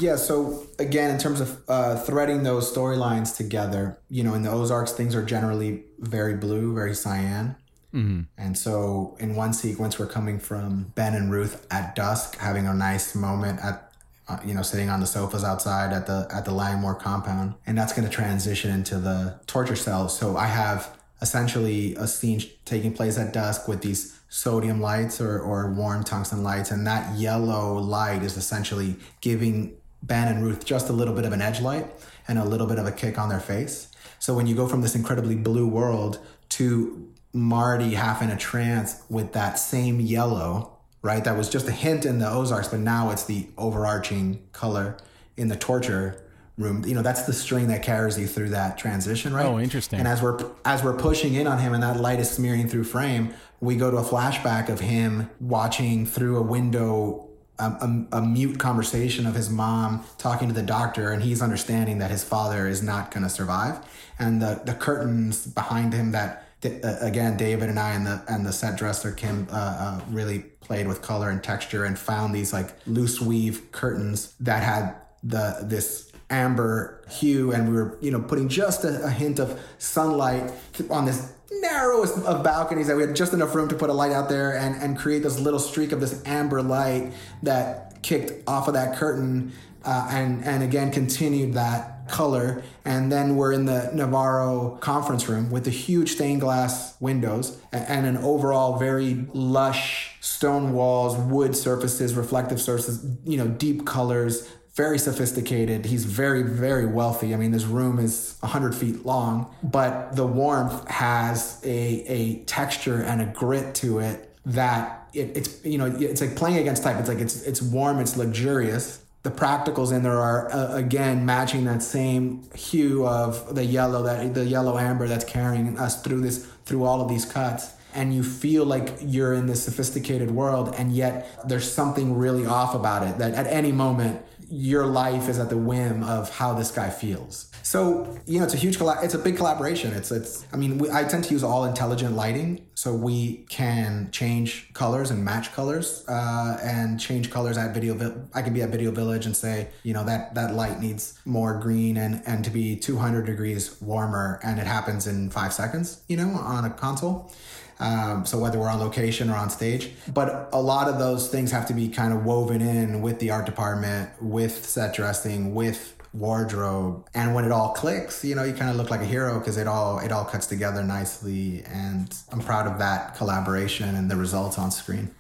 [0.01, 4.51] Yeah, so again, in terms of uh, threading those storylines together, you know, in the
[4.51, 7.57] Ozarks, things are generally very blue, very cyan.
[7.95, 8.23] Mm-hmm.
[8.37, 12.75] And so in one sequence, we're coming from Ben and Ruth at dusk, having a
[12.75, 13.93] nice moment at,
[14.29, 17.79] uh, you know, sitting on the sofas outside at the at the Langmore compound, and
[17.79, 20.09] that's going to transition into the torture cell.
[20.09, 25.39] So I have essentially a scene taking place at dusk with these sodium lights or,
[25.39, 26.71] or warm tungsten lights.
[26.71, 31.33] And that yellow light is essentially giving Ben and Ruth just a little bit of
[31.33, 31.87] an edge light
[32.29, 33.89] and a little bit of a kick on their face.
[34.19, 36.19] So when you go from this incredibly blue world
[36.51, 41.23] to Marty half in a trance with that same yellow, right?
[41.23, 44.97] That was just a hint in the Ozarks, but now it's the overarching color
[45.37, 46.26] in the torture
[46.59, 46.85] room.
[46.87, 49.47] You know, that's the string that carries you through that transition, right?
[49.47, 49.99] Oh, interesting.
[49.99, 52.85] And as we're as we're pushing in on him and that light is smearing through
[52.85, 57.27] frame, we go to a flashback of him watching through a window
[57.59, 61.99] a, a, a, mute conversation of his mom talking to the doctor, and he's understanding
[61.99, 63.79] that his father is not going to survive.
[64.19, 68.45] And the, the curtains behind him that, uh, again, David and I and the and
[68.45, 72.53] the set dresser Kim uh, uh, really played with color and texture and found these
[72.53, 78.21] like loose weave curtains that had the this amber hue, and we were you know
[78.21, 80.53] putting just a, a hint of sunlight
[80.91, 84.13] on this narrowest of balconies that we had just enough room to put a light
[84.13, 87.13] out there and, and create this little streak of this amber light
[87.43, 89.53] that kicked off of that curtain
[89.85, 92.63] uh, and and again continued that color.
[92.85, 97.85] And then we're in the Navarro conference room with the huge stained glass windows and,
[97.89, 104.49] and an overall very lush stone walls wood surfaces reflective surfaces you know deep colors
[104.77, 105.87] very sophisticated.
[105.87, 107.33] He's very, very wealthy.
[107.33, 113.01] I mean, this room is 100 feet long, but the warmth has a, a texture
[113.01, 116.99] and a grit to it that it, it's, you know, it's like playing against type.
[117.01, 119.03] It's like it's, it's warm, it's luxurious.
[119.23, 124.35] The practicals in there are uh, again matching that same hue of the yellow, that
[124.35, 128.23] the yellow amber that's carrying us through this, through all of these cuts and you
[128.23, 133.17] feel like you're in this sophisticated world and yet there's something really off about it
[133.17, 137.51] that at any moment your life is at the whim of how this guy feels.
[137.63, 139.93] So you know, it's a huge colla- it's a big collaboration.
[139.93, 140.47] It's it's.
[140.53, 145.11] I mean, we, I tend to use all intelligent lighting, so we can change colors
[145.11, 147.95] and match colors, uh, and change colors at video.
[147.95, 151.19] Vi- I can be at Video Village and say, you know, that that light needs
[151.25, 156.03] more green and and to be 200 degrees warmer, and it happens in five seconds.
[156.09, 157.33] You know, on a console.
[157.79, 161.51] Um, so whether we're on location or on stage, but a lot of those things
[161.53, 165.95] have to be kind of woven in with the art department, with set dressing, with
[166.13, 167.07] wardrobe.
[167.15, 169.59] And when it all clicks you know you kind of look like a hero because
[169.59, 171.63] it all it all cuts together nicely.
[171.67, 175.15] And i'm proud of that collaboration and the results on screen.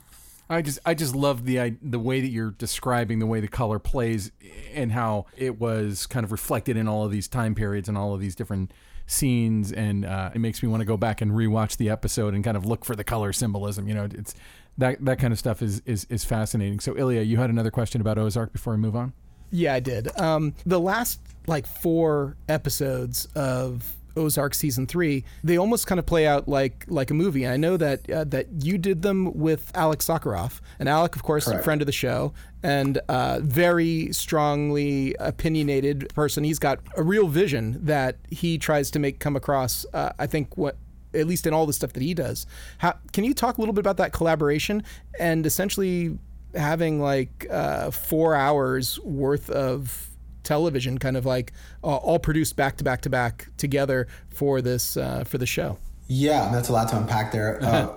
[0.48, 3.78] I just I just love the the way that you're describing the way the color
[3.78, 4.30] plays
[4.72, 8.14] and how it was kind of reflected in all of these time periods and all
[8.14, 8.72] of these different
[9.06, 12.44] scenes, and uh, it makes me want to go back and rewatch the episode and
[12.44, 13.88] kind of look for the color symbolism.
[13.88, 14.34] You know, it's
[14.78, 16.80] that that kind of stuff is is is fascinating.
[16.80, 19.12] So, Ilya, you had another question about Ozark before we move on.
[19.50, 20.08] Yeah, I did.
[20.18, 26.26] Um, the last like four episodes of Ozark season three, they almost kind of play
[26.26, 27.44] out like like a movie.
[27.44, 31.22] And I know that uh, that you did them with Alik Sakharov, and Alik, of
[31.22, 31.60] course, Correct.
[31.60, 36.44] a friend of the show and uh, very strongly opinionated person.
[36.44, 39.86] He's got a real vision that he tries to make come across.
[39.92, 40.76] Uh, I think what
[41.14, 42.46] at least in all the stuff that he does.
[42.78, 44.82] How, can you talk a little bit about that collaboration
[45.18, 46.18] and essentially
[46.54, 50.10] having like uh, four hours worth of
[50.46, 51.52] television, kind of like
[51.84, 55.78] uh, all produced back to back to back together for this uh, for the show.
[56.08, 57.60] Yeah, that's a lot to unpack there.
[57.62, 57.92] Uh,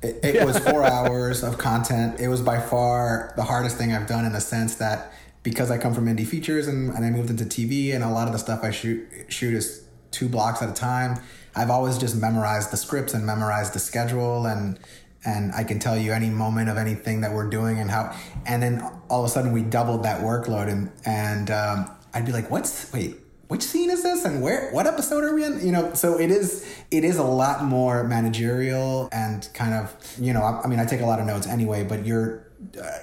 [0.00, 2.20] it, it was four hours of content.
[2.20, 5.78] It was by far the hardest thing I've done in the sense that because I
[5.78, 8.38] come from indie features and, and I moved into TV and a lot of the
[8.38, 11.20] stuff I shoot shoot is two blocks at a time.
[11.56, 14.78] I've always just memorized the scripts and memorized the schedule and
[15.24, 18.16] and I can tell you any moment of anything that we're doing and how.
[18.46, 22.32] And then all of a sudden we doubled that workload, and and um, I'd be
[22.32, 23.16] like, "What's wait?
[23.48, 24.24] Which scene is this?
[24.24, 24.70] And where?
[24.72, 25.64] What episode are we in?
[25.64, 26.66] You know." So it is.
[26.90, 30.42] It is a lot more managerial and kind of you know.
[30.42, 32.46] I, I mean, I take a lot of notes anyway, but you're.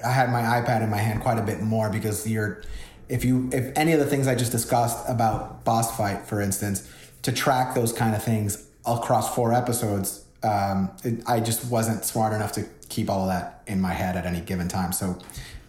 [0.06, 2.64] I had my iPad in my hand quite a bit more because you're.
[3.08, 6.92] If you if any of the things I just discussed about boss fight, for instance,
[7.22, 12.34] to track those kind of things across four episodes um, it, I just wasn't smart
[12.34, 14.94] enough to keep all of that in my head at any given time.
[14.94, 15.18] So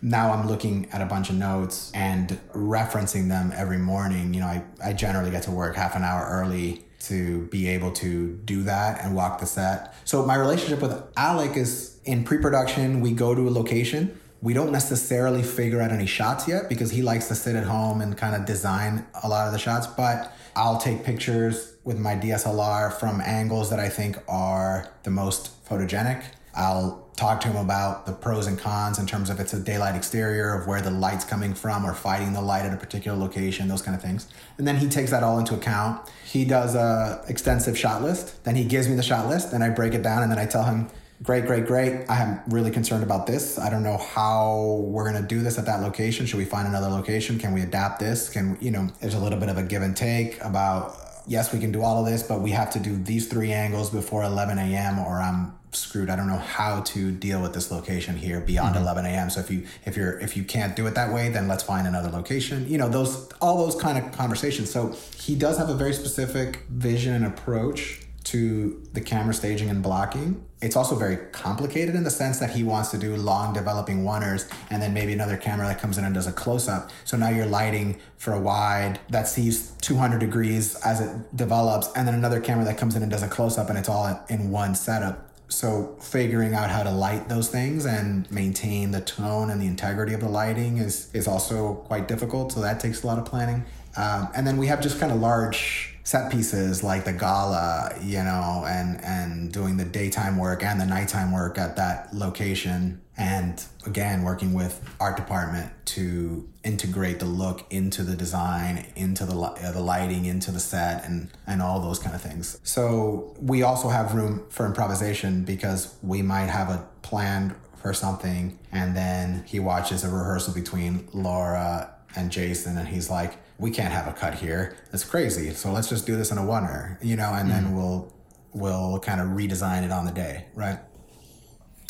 [0.03, 4.35] now I'm looking at a bunch of notes and referencing them every morning.
[4.35, 7.93] You know, I, I generally get to work half an hour early to be able
[7.93, 9.95] to do that and walk the set.
[10.05, 14.19] So my relationship with Alik is in pre-production, we go to a location.
[14.43, 18.01] We don't necessarily figure out any shots yet because he likes to sit at home
[18.01, 22.17] and kind of design a lot of the shots, but I'll take pictures with my
[22.17, 26.23] DSLR from angles that I think are the most photogenic.
[26.55, 29.95] I'll talk to him about the pros and cons in terms of it's a daylight
[29.95, 33.69] exterior, of where the light's coming from, or fighting the light at a particular location,
[33.69, 34.27] those kind of things.
[34.59, 36.11] And then he takes that all into account.
[36.25, 38.43] He does a extensive shot list.
[38.45, 40.47] Then he gives me the shot list, then I break it down, and then I
[40.47, 40.89] tell him,
[41.23, 42.11] great, great, great.
[42.11, 43.59] I am really concerned about this.
[43.59, 46.27] I don't know how we're to do this at that location.
[46.27, 47.39] Should we find another location?
[47.39, 48.29] Can we adapt this?
[48.29, 51.59] Can, you know, there's a little bit of a give and take about, yes, we
[51.59, 54.59] can do all of this, but we have to do these three angles before 11
[54.59, 54.99] a.m.
[54.99, 56.09] or I'm screwed.
[56.09, 58.85] I don't know how to deal with this location here beyond mm-hmm.
[58.85, 59.31] 11 a.m.
[59.31, 61.87] So if you, if you're, if you can't do it that way, then let's find
[61.87, 64.71] another location, you know, those, all those kind of conversations.
[64.71, 69.85] So he does have a very specific vision and approach to the camera staging and
[69.85, 70.45] blocking.
[70.61, 74.51] It's also very complicated in the sense that he wants to do long developing oneers
[74.69, 76.91] and then maybe another camera that comes in and does a close up.
[77.05, 82.07] So now you're lighting for a wide that sees 200 degrees as it develops, and
[82.09, 84.51] then another camera that comes in and does a close up and it's all in
[84.51, 85.31] one setup.
[85.49, 90.15] So figuring out how to light those things and maintain the tone and the integrity
[90.15, 92.51] of the lighting is is also quite difficult.
[92.51, 93.65] So that takes a lot of planning.
[93.97, 98.23] Um, and then we have just kind of large set pieces like the gala, you
[98.23, 103.01] know, and and doing the daytime work and the nighttime work at that location.
[103.17, 109.37] And again, working with art department to integrate the look into the design, into the
[109.37, 112.61] uh, the lighting, into the set, and and all those kind of things.
[112.63, 118.57] So we also have room for improvisation because we might have a plan for something,
[118.71, 123.93] and then he watches a rehearsal between Laura and Jason, and he's like, we can't
[123.93, 124.77] have a cut here.
[124.91, 125.51] That's crazy.
[125.51, 127.53] So let's just do this in a oneer, you know, and mm.
[127.53, 127.77] then mm-hmm.
[127.77, 128.13] we'll
[128.53, 130.79] we'll kind of redesign it on the day, right?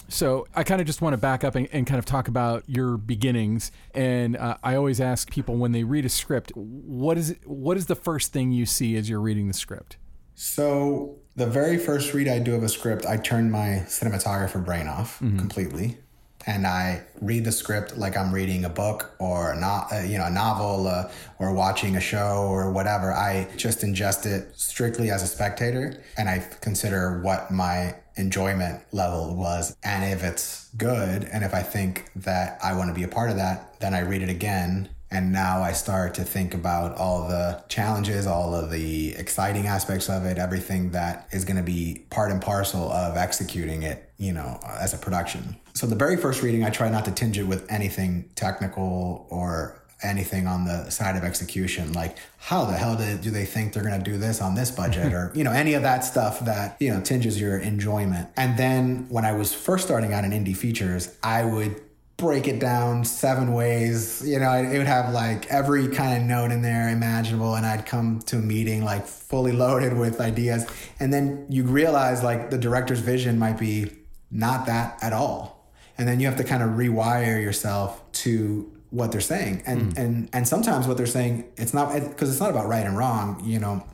[0.08, 2.62] So I kind of just want to back up and, and, kind of talk about
[2.68, 3.72] your beginnings.
[3.92, 7.76] And uh, I always ask people when they read a script, what is it, what
[7.76, 9.96] is the first thing you see as you're reading the script?
[10.36, 14.86] So the very first read I do of a script, I turn my cinematographer brain
[14.86, 15.38] off mm-hmm.
[15.38, 15.98] completely
[16.46, 20.26] and I read the script like I'm reading a book or not, uh, you know,
[20.26, 23.12] a novel uh, or watching a show or whatever.
[23.12, 29.36] I just ingest it strictly as a spectator, and I consider what my enjoyment level
[29.36, 33.08] was, and if it's good, and if I think that I want to be a
[33.08, 36.96] part of that, then I read it again and now I start to think about
[36.96, 41.62] all the challenges, all of the exciting aspects of it, everything that is going to
[41.62, 45.56] be part and parcel of executing it, you know, as a production.
[45.76, 49.82] So the very first reading, I try not to tinge it with anything technical or
[50.02, 53.98] anything on the side of execution like how the hell do they think they're going
[53.98, 56.92] to do this on this budget or you know any of that stuff that you
[56.92, 61.16] know tinges your enjoyment and then when i was first starting out in indie features
[61.22, 61.80] i would
[62.16, 64.26] break it down seven ways.
[64.26, 67.84] You know, it would have like every kind of note in there imaginable, and I'd
[67.84, 70.66] come to a meeting like fully loaded with ideas.
[70.98, 73.90] And then you realize like the director's vision might be
[74.30, 75.55] not that at all.
[75.98, 79.62] And then you have to kind of rewire yourself to what they're saying.
[79.66, 79.98] And mm.
[79.98, 83.42] and and sometimes what they're saying, it's not because it's not about right and wrong,
[83.44, 83.84] you know.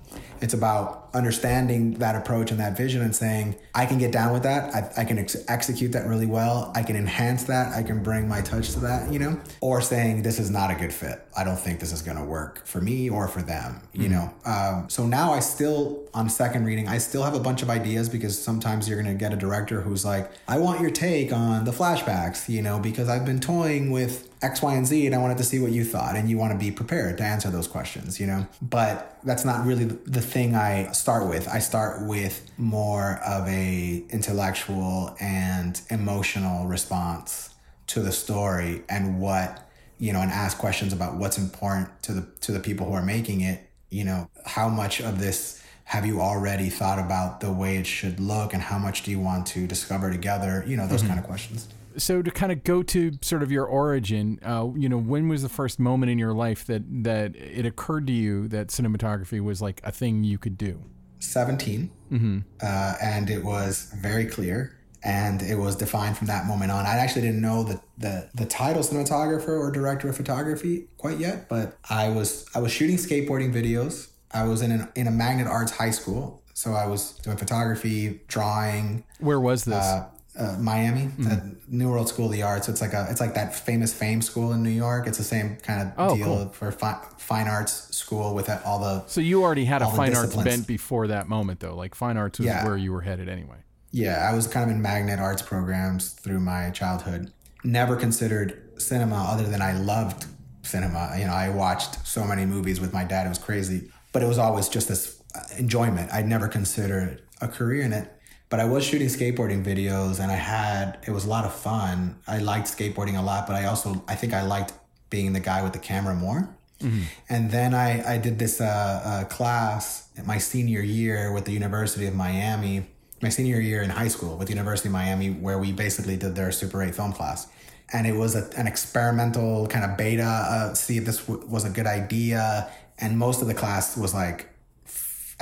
[0.40, 4.42] It's about understanding that approach and that vision and saying, I can get down with
[4.44, 4.74] that.
[4.74, 6.72] I, I can ex- execute that really well.
[6.74, 7.74] I can enhance that.
[7.74, 9.38] I can bring my touch to that, you know?
[9.60, 11.24] Or saying, this is not a good fit.
[11.36, 14.12] I don't think this is going to work for me or for them, you mm-hmm.
[14.12, 14.34] know?
[14.44, 18.08] Um, so now I still, on second reading, I still have a bunch of ideas
[18.08, 21.64] because sometimes you're going to get a director who's like, I want your take on
[21.64, 25.18] the flashbacks, you know, because I've been toying with X, Y, and Z, and I
[25.18, 26.16] wanted to see what you thought.
[26.16, 28.46] And you want to be prepared to answer those questions, you know?
[28.60, 31.48] But that's not really the thing I start with.
[31.48, 37.50] I start with more of a intellectual and emotional response
[37.88, 39.68] to the story and what,
[39.98, 43.04] you know, and ask questions about what's important to the to the people who are
[43.04, 43.68] making it.
[43.90, 48.18] You know, how much of this have you already thought about the way it should
[48.18, 50.64] look and how much do you want to discover together?
[50.66, 51.08] You know, those mm-hmm.
[51.08, 54.88] kind of questions so to kind of go to sort of your origin, uh, you
[54.88, 58.48] know, when was the first moment in your life that that it occurred to you
[58.48, 60.82] that cinematography was like a thing you could do?
[61.20, 62.38] 17 mm-hmm.
[62.60, 66.86] uh, and it was very clear and it was defined from that moment on.
[66.86, 71.48] I actually didn't know the, the the title cinematographer or director of photography quite yet,
[71.48, 74.08] but I was I was shooting skateboarding videos.
[74.30, 78.20] I was in an, in a magnet arts high school, so I was doing photography,
[78.28, 79.04] drawing.
[79.18, 79.84] Where was this?
[79.84, 81.50] Uh, uh, Miami, mm-hmm.
[81.68, 82.68] New World School of the Arts.
[82.68, 85.06] It's like a it's like that famous fame school in New York.
[85.06, 86.48] It's the same kind of oh, deal cool.
[86.48, 89.04] for fi- fine arts school with all the.
[89.06, 91.76] So you already had a fine arts bent before that moment, though.
[91.76, 92.64] Like fine arts was yeah.
[92.64, 93.58] where you were headed anyway.
[93.90, 97.30] Yeah, I was kind of in magnet arts programs through my childhood.
[97.62, 100.24] Never considered cinema other than I loved
[100.62, 101.14] cinema.
[101.18, 103.26] You know, I watched so many movies with my dad.
[103.26, 105.22] It was crazy, but it was always just this
[105.58, 106.10] enjoyment.
[106.10, 108.11] I'd never considered a career in it
[108.52, 112.16] but I was shooting skateboarding videos and I had, it was a lot of fun.
[112.26, 114.74] I liked skateboarding a lot, but I also, I think I liked
[115.08, 116.54] being the guy with the camera more.
[116.82, 117.02] Mm-hmm.
[117.30, 122.04] And then I, I did this uh, uh, class my senior year with the University
[122.04, 122.84] of Miami,
[123.22, 126.34] my senior year in high school with the University of Miami, where we basically did
[126.34, 127.48] their Super 8 film class.
[127.90, 131.64] And it was a, an experimental kind of beta, uh, see if this w- was
[131.64, 132.70] a good idea.
[132.98, 134.51] And most of the class was like,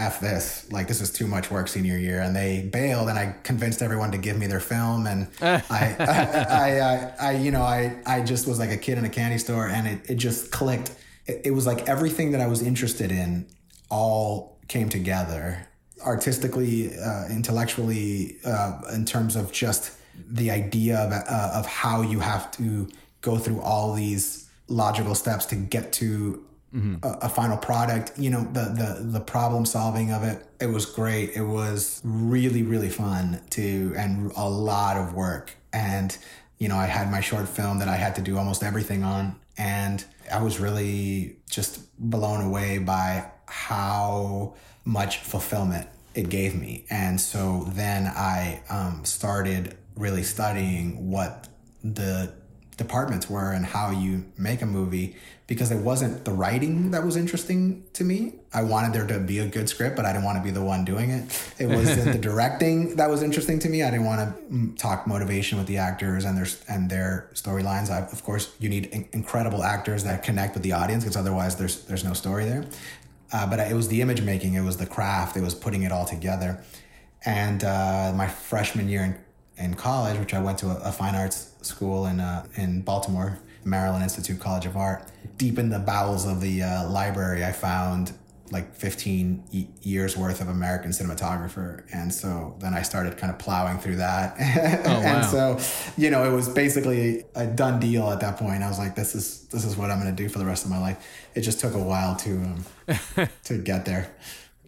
[0.00, 2.20] F this, like this is too much work senior year.
[2.20, 5.06] And they bailed and I convinced everyone to give me their film.
[5.06, 8.98] And I, I, I, I, I, you know, I, I just was like a kid
[8.98, 10.92] in a candy store and it, it just clicked.
[11.26, 13.46] It, it was like everything that I was interested in
[13.90, 15.66] all came together
[16.04, 19.92] artistically, uh, intellectually, uh, in terms of just
[20.28, 22.88] the idea of, uh, of how you have to
[23.20, 26.44] go through all these logical steps to get to
[26.74, 26.96] mm-hmm.
[27.02, 28.18] a, a, final product.
[28.18, 30.46] You know, the the the problem solving of it.
[30.60, 31.30] It was great.
[31.34, 35.54] It was really really fun to and a lot of work.
[35.72, 36.16] And
[36.58, 39.36] you know, I had my short film that I had to do almost everything on,
[39.56, 44.54] and I was really just blown away by how
[44.84, 46.84] much fulfillment it gave me.
[46.90, 51.48] And so then I um, started really studying what
[51.84, 52.32] the
[52.76, 55.16] departments were and how you make a movie
[55.50, 58.34] because it wasn't the writing that was interesting to me.
[58.54, 60.62] I wanted there to be a good script, but I didn't want to be the
[60.62, 61.52] one doing it.
[61.58, 63.82] It was the directing that was interesting to me.
[63.82, 67.90] I didn't want to mm, talk motivation with the actors and their and their storylines.
[67.90, 71.84] of course, you need in- incredible actors that connect with the audience because otherwise there's
[71.86, 72.64] there's no story there.
[73.32, 75.90] Uh, but it was the image making, it was the craft, it was putting it
[75.90, 76.62] all together.
[77.24, 81.16] And uh, my freshman year in, in college, which I went to a, a fine
[81.16, 85.10] arts school in uh, in Baltimore, Maryland Institute College of Art.
[85.36, 88.12] Deep in the bowels of the uh, library, I found
[88.50, 91.84] like 15 y- years worth of American cinematographer.
[91.92, 94.36] And so then I started kind of plowing through that.
[94.84, 95.06] Oh, wow.
[95.06, 98.62] and so, you know, it was basically a done deal at that point.
[98.62, 100.64] I was like, this is, this is what I'm going to do for the rest
[100.64, 101.06] of my life.
[101.34, 102.64] It just took a while to, um,
[103.44, 104.12] to get there.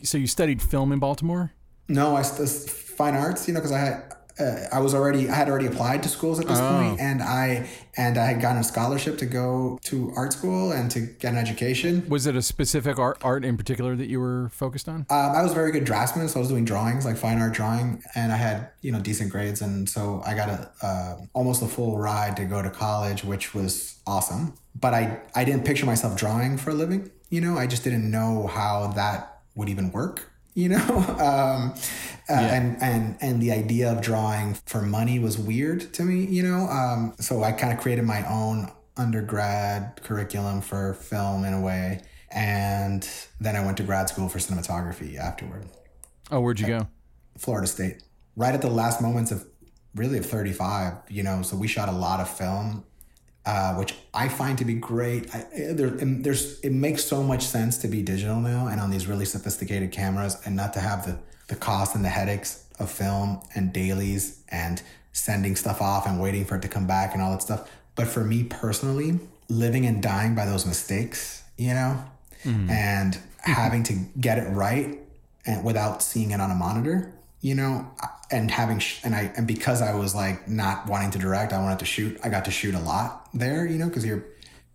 [0.02, 1.52] So you studied film in Baltimore?
[1.88, 5.34] No, I, studied fine arts, you know, cause I had, uh, I was already I
[5.34, 6.70] had already applied to schools at this oh.
[6.70, 10.90] point, and I and I had gotten a scholarship to go to art school and
[10.90, 12.08] to get an education.
[12.08, 15.06] Was it a specific art art in particular that you were focused on?
[15.10, 17.52] Um, I was a very good draftsman, so I was doing drawings like fine art
[17.52, 21.62] drawing, and I had you know decent grades, and so I got a uh, almost
[21.62, 24.54] a full ride to go to college, which was awesome.
[24.78, 27.10] But I I didn't picture myself drawing for a living.
[27.30, 31.16] You know, I just didn't know how that would even work you know?
[31.22, 31.74] Um,
[32.30, 32.54] uh, yeah.
[32.54, 36.66] and and and the idea of drawing for money was weird to me you know?
[36.68, 42.00] Um, so i kind of created my own undergrad curriculum for film in a way
[42.30, 43.08] and
[43.40, 45.66] then i went to grad school for cinematography afterward.
[46.30, 46.88] Oh where'd you go?
[47.38, 48.02] Florida state.
[48.36, 49.44] Right at the last moments of
[49.94, 51.42] really of 35 you know?
[51.42, 52.84] So we shot a lot of film
[53.44, 55.34] uh, which I find to be great.
[55.34, 59.06] I, there, there's it makes so much sense to be digital now and on these
[59.06, 61.18] really sophisticated cameras, and not to have the
[61.48, 64.82] the cost and the headaches of film and dailies and
[65.12, 67.70] sending stuff off and waiting for it to come back and all that stuff.
[67.94, 69.18] But for me personally,
[69.48, 72.02] living and dying by those mistakes, you know,
[72.44, 72.70] mm-hmm.
[72.70, 74.98] and having to get it right
[75.44, 77.12] and without seeing it on a monitor
[77.42, 77.90] you know,
[78.30, 81.60] and having sh- and I and because I was like not wanting to direct, I
[81.60, 82.18] wanted to shoot.
[82.24, 84.24] I got to shoot a lot there, you know, because you're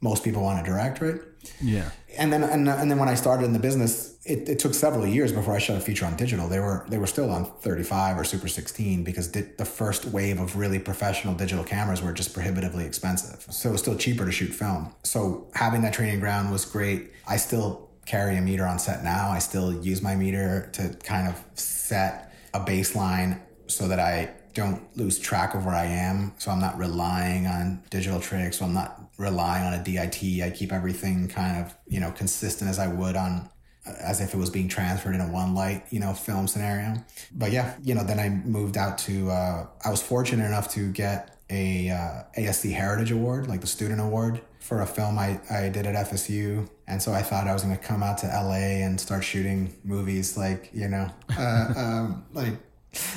[0.02, 1.20] most people want to direct, right?
[1.62, 1.90] Yeah.
[2.18, 5.08] And then and, and then when I started in the business, it, it took several
[5.08, 6.50] years before I shot a feature on digital.
[6.50, 10.42] They were they were still on 35 or Super 16 because di- the first wave
[10.42, 13.46] of really professional digital cameras were just prohibitively expensive.
[13.50, 14.94] So it was still cheaper to shoot film.
[15.04, 17.12] So having that training ground was great.
[17.26, 19.30] I still carry a meter on set now.
[19.30, 22.27] I still use my meter to kind of set
[22.62, 26.34] a baseline so that I don't lose track of where I am.
[26.38, 28.58] So I'm not relying on digital tricks.
[28.60, 30.42] So I'm not relying on a DIT.
[30.42, 33.50] I keep everything kind of, you know, consistent as I would on
[34.02, 36.96] as if it was being transferred in a one light, you know, film scenario.
[37.32, 40.92] But yeah, you know, then I moved out to, uh, I was fortunate enough to
[40.92, 45.70] get a uh, ASC Heritage Award, like the student award for a film I, I
[45.70, 46.68] did at FSU.
[46.88, 49.76] And so I thought I was going to come out to LA and start shooting
[49.84, 52.54] movies like, you know, uh, um, like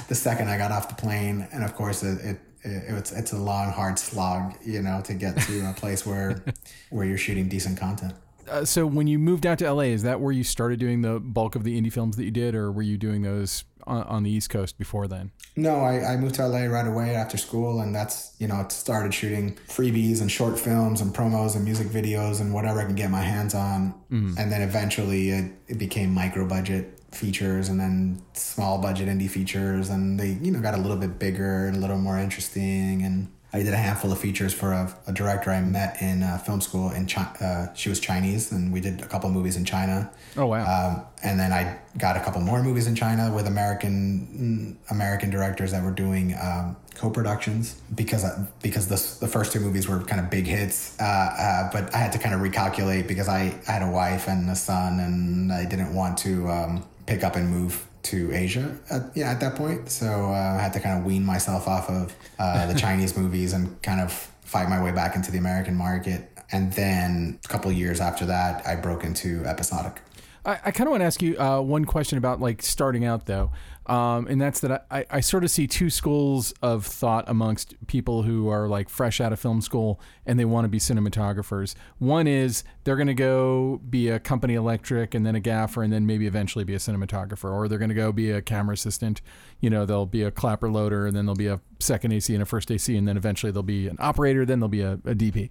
[0.09, 1.47] the second I got off the plane.
[1.53, 5.15] And of course, it, it, it, it's, it's a long, hard slog, you know, to
[5.15, 6.43] get to a place where,
[6.91, 8.15] where you're shooting decent content.
[8.49, 11.21] Uh, so when you moved out to LA, is that where you started doing the
[11.21, 14.23] bulk of the indie films that you did, or were you doing those on, on
[14.23, 15.33] the East Coast before then?
[15.57, 19.13] No, I, I moved to LA right away after school, and that's you know started
[19.13, 23.11] shooting freebies and short films and promos and music videos and whatever I can get
[23.11, 24.39] my hands on, mm.
[24.39, 29.89] and then eventually it, it became micro budget features and then small budget indie features
[29.89, 33.29] and they you know got a little bit bigger and a little more interesting and
[33.53, 36.61] I did a handful of features for a, a director I met in uh, film
[36.61, 37.09] school in.
[37.17, 40.11] Uh, she was Chinese, and we did a couple movies in China.
[40.37, 40.63] Oh wow!
[40.63, 45.73] Um, and then I got a couple more movies in China with American American directors
[45.73, 50.21] that were doing um, co-productions because I, because the the first two movies were kind
[50.21, 50.97] of big hits.
[51.01, 54.29] Uh, uh, but I had to kind of recalculate because I, I had a wife
[54.29, 58.77] and a son, and I didn't want to um, pick up and move to Asia
[58.91, 59.91] at, yeah, at that point.
[59.91, 63.53] So uh, I had to kind of wean myself off of uh, the Chinese movies
[63.53, 66.27] and kind of fight my way back into the American market.
[66.53, 70.01] And then a couple years after that, I broke into episodic.
[70.45, 73.27] I, I kind of want to ask you uh, one question about like starting out
[73.27, 73.51] though,
[73.87, 78.23] um, and that's that I, I sort of see two schools of thought amongst people
[78.23, 81.75] who are like fresh out of film school and they want to be cinematographers.
[81.99, 85.93] One is they're going to go be a company electric and then a gaffer and
[85.93, 89.23] then maybe eventually be a cinematographer, or they're going to go be a camera assistant.
[89.61, 92.43] You know, they'll be a clapper loader and then they'll be a second AC and
[92.43, 95.15] a first AC, and then eventually they'll be an operator, then they'll be a, a
[95.15, 95.51] DP.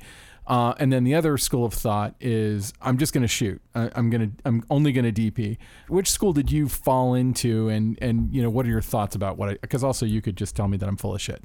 [0.49, 3.61] Uh, and then the other school of thought is I'm just going to shoot.
[3.75, 5.57] I, am going to I'm only going to DP.
[5.87, 9.37] Which school did you fall into, and and you know what are your thoughts about
[9.37, 9.49] what?
[9.49, 11.43] I Because also you could just tell me that I'm full of shit,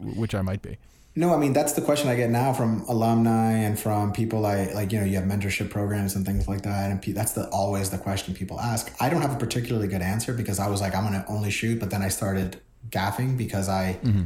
[0.00, 0.78] which I might be.
[1.14, 4.64] No, I mean that's the question I get now from alumni and from people I
[4.72, 4.90] like.
[4.90, 7.98] You know, you have mentorship programs and things like that, and that's the always the
[7.98, 8.92] question people ask.
[9.00, 11.52] I don't have a particularly good answer because I was like, I'm going to only
[11.52, 14.24] shoot, but then I started gaffing because I mm-hmm.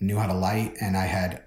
[0.00, 1.42] knew how to light and I had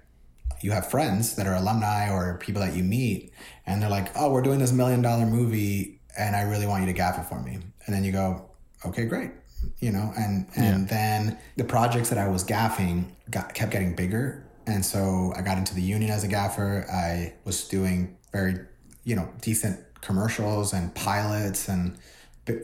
[0.62, 3.32] you have friends that are alumni or people that you meet
[3.66, 6.86] and they're like, oh, we're doing this million dollar movie and I really want you
[6.86, 7.58] to gaff it for me.
[7.86, 8.50] And then you go,
[8.84, 9.30] okay, great.
[9.78, 10.96] You know, and and yeah.
[10.96, 14.46] then the projects that I was gaffing got kept getting bigger.
[14.66, 16.86] And so I got into the union as a gaffer.
[16.90, 18.58] I was doing very,
[19.04, 21.98] you know, decent commercials and pilots and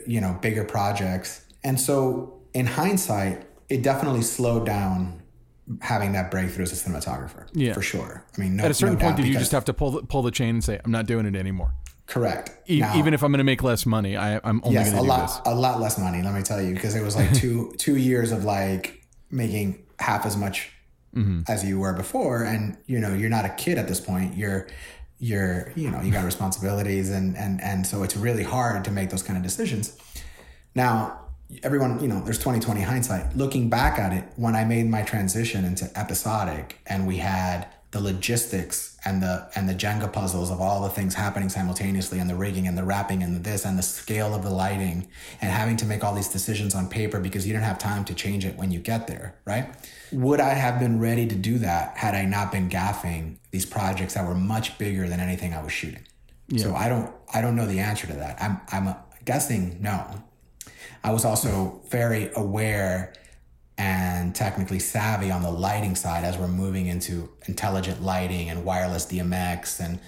[0.05, 1.45] you know, bigger projects.
[1.63, 5.21] And so in hindsight, it definitely slowed down
[5.81, 7.47] having that breakthrough as a cinematographer.
[7.53, 8.23] Yeah, for sure.
[8.35, 10.01] I mean, no, at a certain no point, did you just have to pull the,
[10.03, 11.73] pull the chain and say, "I'm not doing it anymore"?
[12.07, 12.51] Correct.
[12.69, 15.03] E- now, even if I'm going to make less money, I, am only yes, going
[15.03, 15.41] to do lot, this.
[15.45, 16.23] A lot less money.
[16.23, 20.25] Let me tell you, because it was like two two years of like making half
[20.25, 20.71] as much
[21.13, 21.41] mm-hmm.
[21.49, 24.35] as you were before, and you know, you're not a kid at this point.
[24.35, 24.67] You're
[25.19, 29.09] you're you know you got responsibilities and and and so it's really hard to make
[29.09, 29.97] those kind of decisions.
[30.75, 31.26] Now
[31.63, 33.35] everyone, you know, there's 2020 hindsight.
[33.35, 38.01] Looking back at it, when I made my transition into episodic and we had the
[38.01, 42.35] logistics and the and the Jenga puzzles of all the things happening simultaneously and the
[42.35, 45.07] rigging and the wrapping and the this and the scale of the lighting
[45.41, 48.13] and having to make all these decisions on paper because you don't have time to
[48.13, 49.73] change it when you get there, right?
[50.11, 54.15] Would I have been ready to do that had I not been gaffing these projects
[54.15, 56.05] that were much bigger than anything I was shooting?
[56.49, 56.63] Yeah.
[56.63, 58.41] So I don't I don't know the answer to that.
[58.41, 60.23] I'm I'm guessing no
[61.03, 63.13] I was also very aware
[63.77, 69.05] and technically savvy on the lighting side as we're moving into intelligent lighting and wireless
[69.05, 69.99] DMX and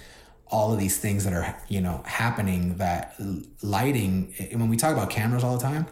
[0.48, 3.14] all of these things that are you know happening that
[3.62, 5.86] lighting when we talk about cameras all the time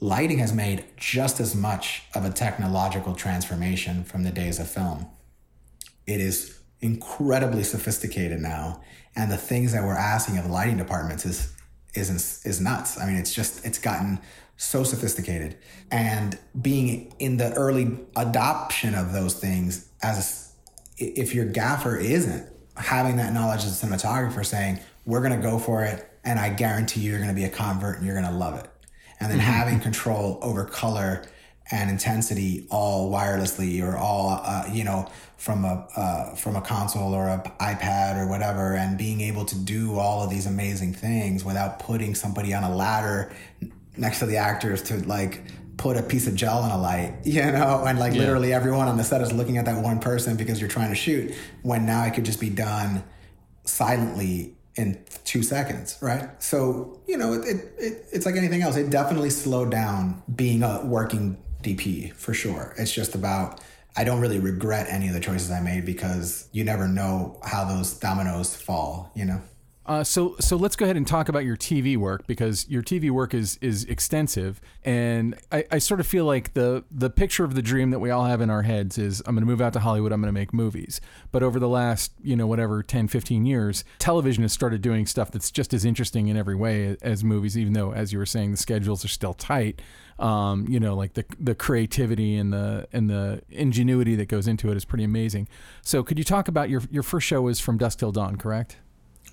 [0.00, 5.06] lighting has made just as much of a technological transformation from the days of film.
[6.06, 8.80] It is incredibly sophisticated now
[9.14, 11.54] and the things that we're asking of lighting departments is
[11.94, 12.98] is is nuts.
[13.00, 14.20] I mean, it's just it's gotten
[14.56, 15.56] so sophisticated,
[15.90, 20.54] and being in the early adoption of those things as
[20.98, 25.42] a, if your gaffer isn't having that knowledge as a cinematographer, saying we're going to
[25.42, 28.14] go for it, and I guarantee you, you're going to be a convert and you're
[28.20, 28.68] going to love it,
[29.18, 29.50] and then mm-hmm.
[29.50, 31.24] having control over color
[31.70, 35.08] and intensity all wirelessly or all uh, you know
[35.40, 39.58] from a uh, from a console or a iPad or whatever, and being able to
[39.58, 43.32] do all of these amazing things without putting somebody on a ladder
[43.96, 45.42] next to the actors to like
[45.78, 48.18] put a piece of gel on a light, you know, and like yeah.
[48.18, 50.94] literally everyone on the set is looking at that one person because you're trying to
[50.94, 51.34] shoot.
[51.62, 53.02] When now it could just be done
[53.64, 56.30] silently in two seconds, right?
[56.42, 58.76] So you know, it, it it's like anything else.
[58.76, 62.74] It definitely slowed down being a working DP for sure.
[62.76, 63.62] It's just about
[63.96, 67.64] I don't really regret any of the choices I made because you never know how
[67.64, 69.40] those dominoes fall, you know.
[69.90, 73.10] Uh, so so let's go ahead and talk about your TV work because your TV
[73.10, 77.56] work is is extensive, and I, I sort of feel like the the picture of
[77.56, 79.72] the dream that we all have in our heads is I'm going to move out
[79.72, 81.00] to Hollywood, I'm going to make movies.
[81.32, 85.32] But over the last you know whatever 10, 15 years, television has started doing stuff
[85.32, 88.52] that's just as interesting in every way as movies, even though as you were saying
[88.52, 89.82] the schedules are still tight
[90.20, 94.70] um, you know, like the the creativity and the and the ingenuity that goes into
[94.70, 95.48] it is pretty amazing.
[95.82, 98.76] So, could you talk about your your first show was from dusk till dawn, correct?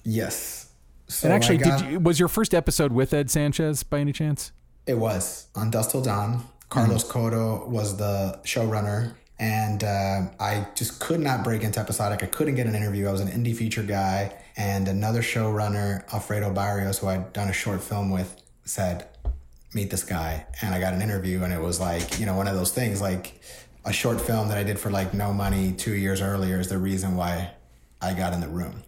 [0.04, 0.72] Yes.
[1.10, 4.12] So and actually, got, did you, was your first episode with Ed Sanchez by any
[4.12, 4.52] chance?
[4.86, 6.44] It was on Dusk Till Dawn.
[6.70, 7.18] Carlos Mm-hmm.
[7.18, 12.24] Coto was the showrunner, and uh, I just could not break into episodic.
[12.24, 13.08] I couldn't get an interview.
[13.08, 17.54] I was an indie feature guy, and another showrunner, Alfredo Barrios, who I'd done a
[17.54, 19.08] short film with, said,
[19.78, 22.48] "Meet this guy." And I got an interview, and it was like you know one
[22.48, 23.40] of those things like
[23.86, 26.78] a short film that I did for like no money two years earlier is the
[26.78, 27.52] reason why
[28.02, 28.84] I got in the room.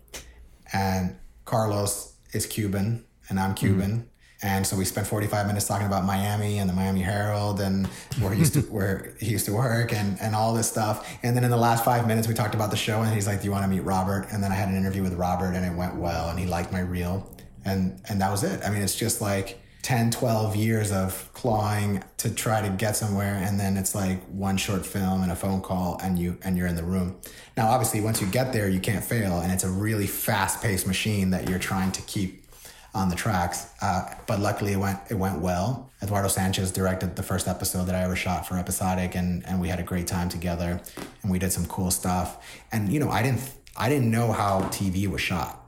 [0.73, 1.15] And
[1.45, 3.65] Carlos is Cuban and I'm mm-hmm.
[3.65, 4.09] Cuban.
[4.41, 7.87] And so we spent 45 minutes talking about Miami and the Miami Herald and
[8.19, 11.07] where he used to where he used to work and, and all this stuff.
[11.23, 13.39] And then in the last five minutes we talked about the show and he's like,
[13.39, 14.27] Do you want to meet Robert?
[14.31, 16.71] And then I had an interview with Robert and it went well and he liked
[16.71, 17.29] my reel.
[17.65, 18.61] And and that was it.
[18.65, 19.59] I mean it's just like
[19.89, 24.55] 10, 12 years of clawing to try to get somewhere and then it's like one
[24.55, 27.19] short film and a phone call and you and you're in the room.
[27.57, 31.31] Now obviously once you get there you can't fail and it's a really fast-paced machine
[31.31, 32.45] that you're trying to keep
[32.93, 33.65] on the tracks.
[33.81, 35.89] Uh, but luckily it went it went well.
[36.03, 39.69] Eduardo Sanchez directed the first episode that I ever shot for episodic and and we
[39.69, 40.79] had a great time together
[41.23, 42.37] and we did some cool stuff.
[42.71, 43.41] And you know, I didn't
[43.75, 45.58] I didn't know how TV was shot.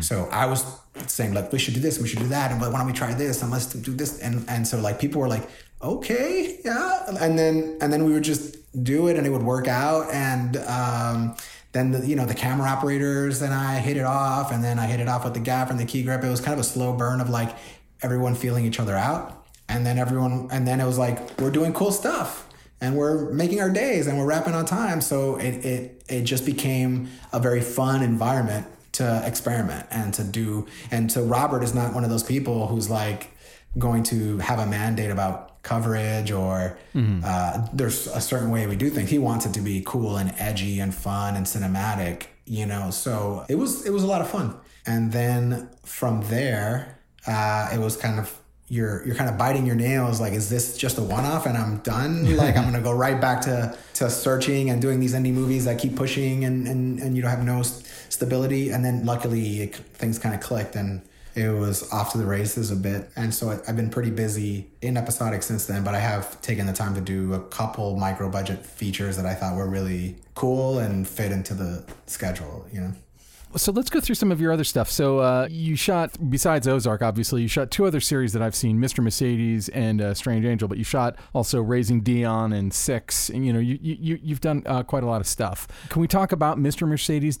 [0.00, 0.64] So I was
[1.06, 2.92] saying like we should do this, we should do that, and but why don't we
[2.92, 5.48] try this and let's do this and and so like people were like
[5.80, 9.66] okay yeah and then and then we would just do it and it would work
[9.68, 11.34] out and um,
[11.72, 14.86] then the you know the camera operators and I hit it off and then I
[14.86, 16.22] hit it off with the gaffer and the key grip.
[16.22, 17.56] It was kind of a slow burn of like
[18.02, 21.72] everyone feeling each other out and then everyone and then it was like we're doing
[21.72, 22.46] cool stuff
[22.80, 26.44] and we're making our days and we're wrapping on time so it it it just
[26.44, 31.94] became a very fun environment to experiment and to do and so Robert is not
[31.94, 33.30] one of those people who's like
[33.78, 36.76] going to have a mandate about coverage or
[37.24, 39.10] uh, there's a certain way we do things.
[39.10, 42.90] He wants it to be cool and edgy and fun and cinematic, you know.
[42.90, 44.56] So it was it was a lot of fun.
[44.84, 48.36] And then from there, uh, it was kind of
[48.72, 51.76] you're you're kind of biting your nails like is this just a one-off and i'm
[51.80, 52.24] done?
[52.42, 55.78] Like i'm gonna go right back to to searching and doing these indie movies that
[55.78, 58.70] keep pushing and and, and you don't have no stability.
[58.70, 61.02] And then luckily it, things kind of clicked and
[61.34, 63.10] it was off to the races a bit.
[63.14, 66.66] And so I, i've been pretty busy in episodic since then but i have taken
[66.66, 70.78] the time to do a couple micro budget features that i thought were really cool
[70.78, 72.92] and fit into the schedule you know
[73.56, 74.90] So let's go through some of your other stuff.
[74.90, 78.78] So uh, you shot, besides Ozark, obviously, you shot two other series that I've seen,
[78.78, 79.02] Mr.
[79.02, 80.68] Mercedes and uh, Strange Angel.
[80.68, 84.62] But you shot also Raising Dion and Six, and you know you, you you've done
[84.66, 85.68] uh, quite a lot of stuff.
[85.88, 86.86] Can we talk about Mr.
[86.88, 87.38] Mercedes?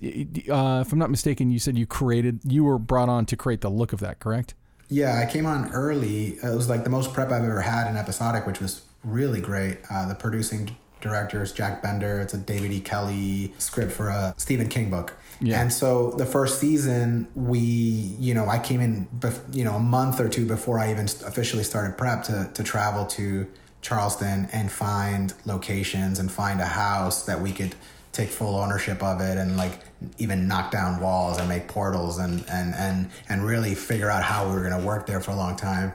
[0.48, 3.60] Uh, if I'm not mistaken, you said you created, you were brought on to create
[3.60, 4.54] the look of that, correct?
[4.88, 6.38] Yeah, I came on early.
[6.42, 9.78] It was like the most prep I've ever had in episodic, which was really great.
[9.90, 12.20] Uh, the producing director is Jack Bender.
[12.20, 12.80] It's a David E.
[12.80, 15.14] Kelley script for a Stephen King book.
[15.42, 15.60] Yeah.
[15.60, 19.80] And so the first season, we, you know, I came in, bef- you know, a
[19.80, 23.48] month or two before I even officially started prep to, to travel to
[23.80, 27.74] Charleston and find locations and find a house that we could
[28.12, 29.80] take full ownership of it and like
[30.18, 34.46] even knock down walls and make portals and and and and really figure out how
[34.46, 35.92] we were going to work there for a long time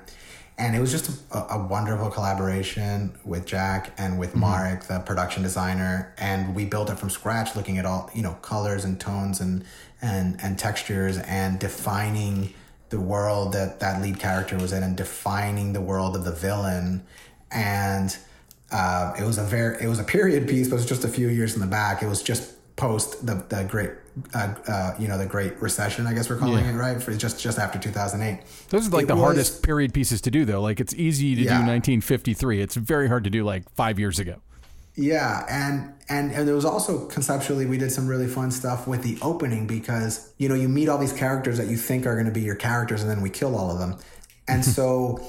[0.58, 5.43] and it was just a, a wonderful collaboration with Jack and with Marek, the production
[5.43, 9.39] designer, and we built it from scratch, looking at all you know colors and tones
[9.39, 9.64] and
[10.01, 12.53] and and textures and defining
[12.89, 17.05] the world that that lead character was in and defining the world of the villain.
[17.51, 18.16] And
[18.72, 21.10] uh, it was a very it was a period piece, but it was just a
[21.10, 22.01] few years in the back.
[22.01, 23.91] It was just post the the great
[24.34, 26.72] uh, uh, you know the Great Recession, I guess we're calling Yeah.
[26.72, 28.41] it right for just just after two thousand eight.
[28.70, 30.61] Those are like It the was- hardest period pieces to do, though.
[30.61, 32.61] Like it's easy to do 1953.
[32.61, 34.36] It's very hard to do like five years ago.
[34.95, 39.03] Yeah, and and and there was also conceptually we did some really fun stuff with
[39.03, 42.26] the opening because you know you meet all these characters that you think are going
[42.26, 43.95] to be your characters and then we kill all of them,
[44.47, 45.20] and so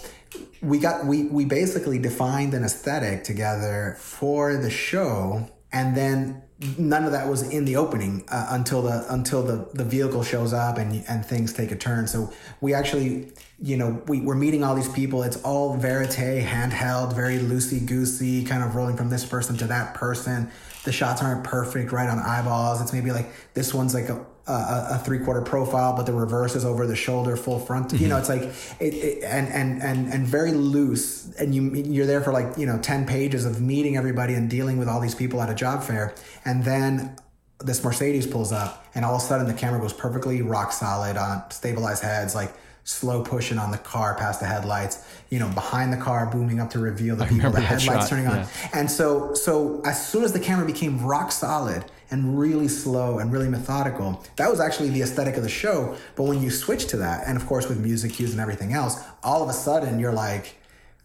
[0.62, 6.41] we got we we basically defined an aesthetic together for the show, and then
[6.77, 10.53] none of that was in the opening uh, until the until the the vehicle shows
[10.53, 12.07] up and and things take a turn.
[12.07, 15.25] So we actually you know, we, we're meeting all these people.
[15.25, 19.95] It's all verite, handheld, very loosey goosey, kind of rolling from this person to that
[19.95, 20.51] person.
[20.85, 22.81] The shots aren't perfect, right on eyeballs.
[22.81, 26.57] It's maybe like this one's like a, a, a three quarter profile, but the reverse
[26.57, 27.93] is over the shoulder, full front.
[27.93, 31.35] You know, it's like it, it and and and and very loose.
[31.37, 34.79] And you you're there for like you know ten pages of meeting everybody and dealing
[34.79, 37.17] with all these people at a job fair, and then
[37.65, 41.17] this Mercedes pulls up, and all of a sudden the camera goes perfectly rock solid
[41.17, 42.53] on stabilized heads, like
[42.85, 45.05] slow pushing on the car past the headlights.
[45.29, 48.27] You know, behind the car, booming up to reveal the people, the headlights shot, turning
[48.27, 48.37] on.
[48.37, 48.49] yeah.
[48.73, 53.33] And so, so as soon as the camera became rock solid and really slow and
[53.33, 55.97] really methodical, that was actually the aesthetic of the show.
[56.17, 59.03] But when you switch to that, and of course with music cues and everything else,
[59.23, 60.57] all of a sudden you're like,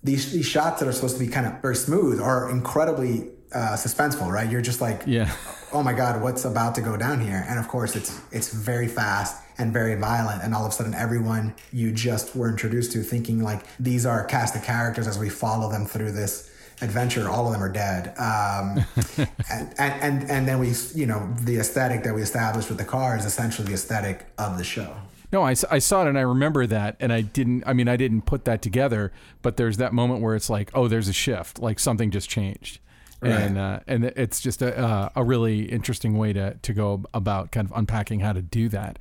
[0.04, 3.76] these these shots that are supposed to be kind of very smooth are incredibly uh,
[3.78, 4.50] suspenseful, right?
[4.52, 5.32] You're just like, Yeah.
[5.72, 7.46] oh my god, what's about to go down here?
[7.48, 10.94] And of course, it's it's very fast and very violent, and all of a sudden,
[10.96, 15.30] everyone you just were introduced to, thinking like these are cast of characters as we
[15.30, 16.50] follow them through this
[16.82, 18.10] adventure, all of them are dead.
[18.18, 18.86] Um,
[19.50, 22.86] and, and and and then we, you know, the aesthetic that we established with the
[22.86, 24.96] car is essentially the aesthetic of the show.
[25.32, 27.64] No, I saw it and I remember that, and I didn't.
[27.66, 29.12] I mean, I didn't put that together.
[29.42, 32.80] But there's that moment where it's like, oh, there's a shift, like something just changed,
[33.20, 33.32] Right.
[33.32, 37.52] and uh, and it's just a uh, a really interesting way to to go about
[37.52, 39.00] kind of unpacking how to do that.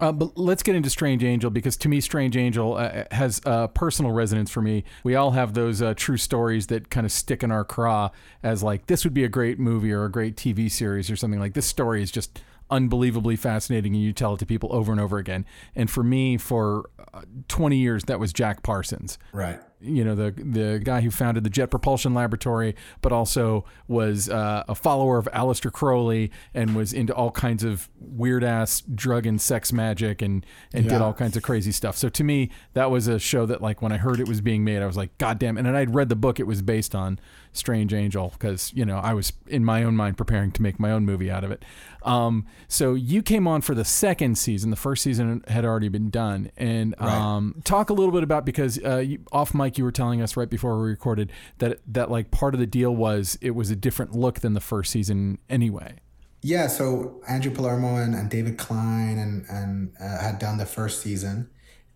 [0.00, 3.68] Uh, but let's get into Strange Angel because to me, Strange Angel uh, has uh,
[3.68, 4.84] personal resonance for me.
[5.04, 8.10] We all have those uh, true stories that kind of stick in our craw
[8.42, 11.40] as like this would be a great movie or a great TV series or something
[11.40, 11.66] like this.
[11.66, 15.44] Story is just unbelievably fascinating, and you tell it to people over and over again.
[15.74, 19.60] And for me, for uh, 20 years, that was Jack Parsons Right.
[19.80, 24.64] you know the the guy who founded the Jet Propulsion Laboratory, but also was uh,
[24.68, 29.40] a follower of Aleister Crowley and was into all kinds of weird ass drug and
[29.40, 31.96] sex magic and and did all kinds of crazy stuff.
[31.96, 34.64] So to me, that was a show that like when I heard it was being
[34.64, 35.56] made, I was like, God damn!
[35.58, 37.18] And then I'd read the book it was based on,
[37.54, 40.90] Strange Angel, because you know I was in my own mind preparing to make my
[40.90, 41.64] own movie out of it.
[42.02, 44.70] Um, so you came on for the second season.
[44.70, 48.78] The first season had already been done, and um, talk a little bit about because
[48.84, 52.30] uh, you, off mic you were telling us right before we recorded that that like
[52.30, 56.00] part of the deal was it was a different look than the first season anyway.
[56.42, 61.00] Yeah, so Andrew Palermo and, and David Klein and and uh, had done the first
[61.00, 61.48] season,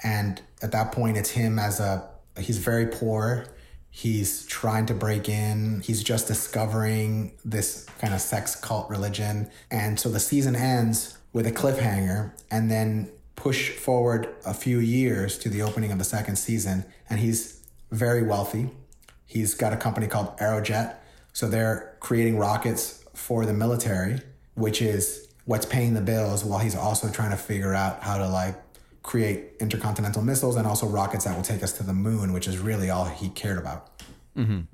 [0.03, 3.47] and at that point, it's him as a he's very poor.
[3.99, 5.81] He's trying to break in.
[5.81, 11.49] He's just discovering this kind of sex cult religion, and so the season ends with
[11.49, 16.37] a cliffhanger, and then push forward a few years to the opening of the second
[16.37, 18.71] season, and he's very wealthy.
[19.27, 20.95] He's got a company called Aerojet.
[21.33, 24.21] So they're creating rockets for the military,
[24.55, 28.29] which is what's paying the bills while he's also trying to figure out how to
[28.29, 28.55] like
[29.09, 32.59] create intercontinental missiles and also rockets that will take us to the moon, which is
[32.59, 33.89] really all he cared about.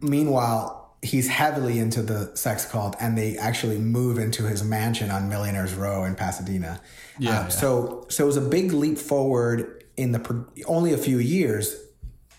[0.00, 5.28] Meanwhile, he's heavily into the sex cult and they actually move into his mansion on
[5.28, 6.80] Millionaires Row in Pasadena.
[7.18, 7.48] Yeah, Uh, yeah.
[7.48, 11.76] So so it was a big leap forward in the pro- only a few years,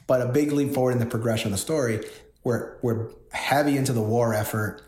[0.06, 2.04] but a big leap forward in the progression of the story.
[2.44, 4.82] We're we're heavy into the war effort.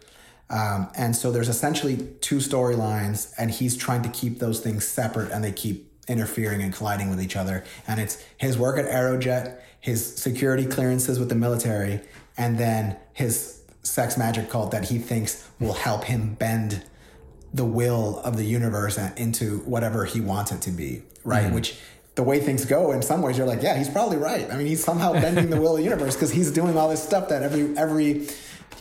[0.50, 5.32] Um, and so there's essentially two storylines, and he's trying to keep those things separate,
[5.32, 7.64] and they keep interfering and colliding with each other.
[7.88, 12.02] And it's his work at Aerojet, his security clearances with the military,
[12.38, 16.84] and then his sex magic cult that he thinks will help him bend
[17.54, 21.46] the will of the universe into whatever he wants it to be, right?
[21.46, 21.56] Mm-hmm.
[21.56, 21.80] Which
[22.16, 24.52] the way things go, in some ways, you're like, yeah, he's probably right.
[24.52, 27.02] I mean, he's somehow bending the will of the universe because he's doing all this
[27.02, 28.28] stuff that every every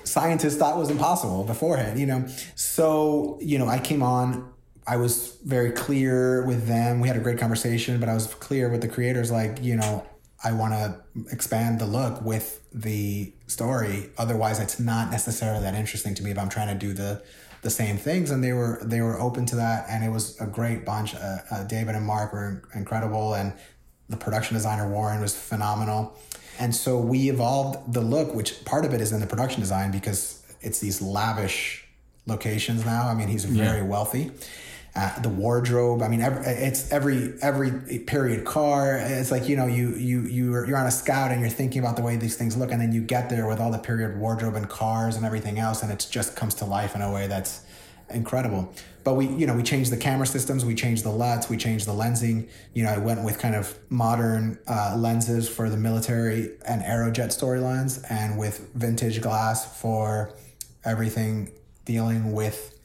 [0.05, 2.27] scientist thought was impossible beforehand, you know.
[2.55, 4.53] So, you know, I came on.
[4.87, 7.01] I was very clear with them.
[7.01, 10.07] We had a great conversation, but I was clear with the creators, like, you know,
[10.45, 11.01] I want to
[11.33, 14.11] expand the look with the story.
[14.17, 17.23] Otherwise, it's not necessarily that interesting to me if I'm trying to do the
[17.63, 18.31] the same things.
[18.31, 21.15] And they were they were open to that, and it was a great bunch.
[21.15, 23.55] Uh, uh, David and Mark were incredible, and
[24.09, 26.17] the production designer Warren was phenomenal.
[26.59, 29.91] And so we evolved the look, which part of it is in the production design
[29.91, 31.87] because it's these lavish
[32.27, 33.09] locations now.
[33.09, 34.33] I mean, he's very wealthy.
[34.97, 36.01] Uh, the wardrobe.
[36.01, 38.97] I mean, every, it's every every period car.
[38.97, 41.83] It's like you know, you you you are, you're on a scout and you're thinking
[41.83, 44.17] about the way these things look, and then you get there with all the period
[44.17, 47.27] wardrobe and cars and everything else, and it just comes to life in a way
[47.27, 47.61] that's
[48.09, 48.73] incredible.
[49.05, 51.87] But we, you know, we changed the camera systems, we changed the LUTs, we changed
[51.87, 52.49] the lensing.
[52.73, 57.37] You know, I went with kind of modern uh, lenses for the military and Aerojet
[57.39, 60.33] storylines, and with vintage glass for
[60.87, 61.53] everything
[61.85, 62.76] dealing with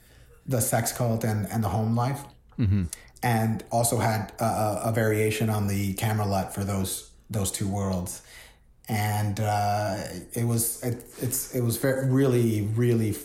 [0.45, 2.21] the sex cult and, and the home life.
[3.23, 8.23] And also had a, a, variation on the camera LUT for those those two worlds.
[8.89, 9.97] And uh,
[10.33, 13.15] it was it, it's it was very, really really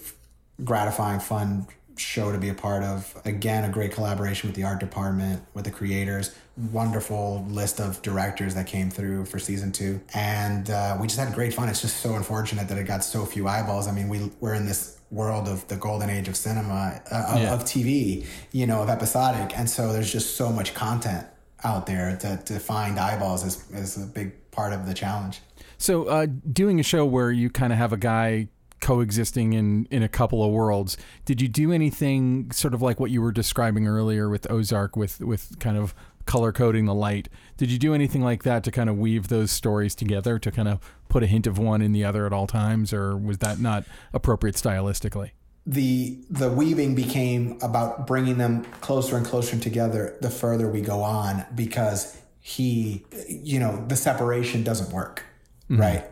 [0.65, 1.67] gratifying, fun
[1.99, 3.21] show to be a part of.
[3.25, 6.35] Again, a great collaboration with the art department, with the creators.
[6.73, 11.35] Wonderful list of directors that came through for season two, and uh, we just had
[11.35, 11.69] great fun.
[11.69, 13.87] It's just so unfortunate that it got so few eyeballs.
[13.89, 17.41] I mean, we we're in this world of the golden age of cinema, uh, of,
[17.41, 17.55] Yeah.
[17.55, 21.27] of TV, you know, of episodic, and so there's just so much content
[21.65, 25.41] out there to, to find eyeballs is, is a big part of the challenge.
[25.79, 28.49] So, uh, doing a show where you kind of have a guy
[28.81, 33.11] coexisting in in a couple of worlds, did you do anything sort of like what
[33.11, 35.95] you were describing earlier with Ozark, with with kind of
[36.27, 37.29] color coding the light.
[37.57, 40.69] Did you do anything like that to kind of weave those stories together to kind
[40.69, 40.79] of
[41.09, 43.85] put a hint of one in the other at all times, or was that not
[44.13, 45.31] appropriate stylistically?
[45.67, 51.03] the the weaving became about bringing them closer and closer together the further we go
[51.03, 55.25] on because he you know the separation doesn't work
[55.69, 55.81] mm-hmm.
[55.81, 56.05] right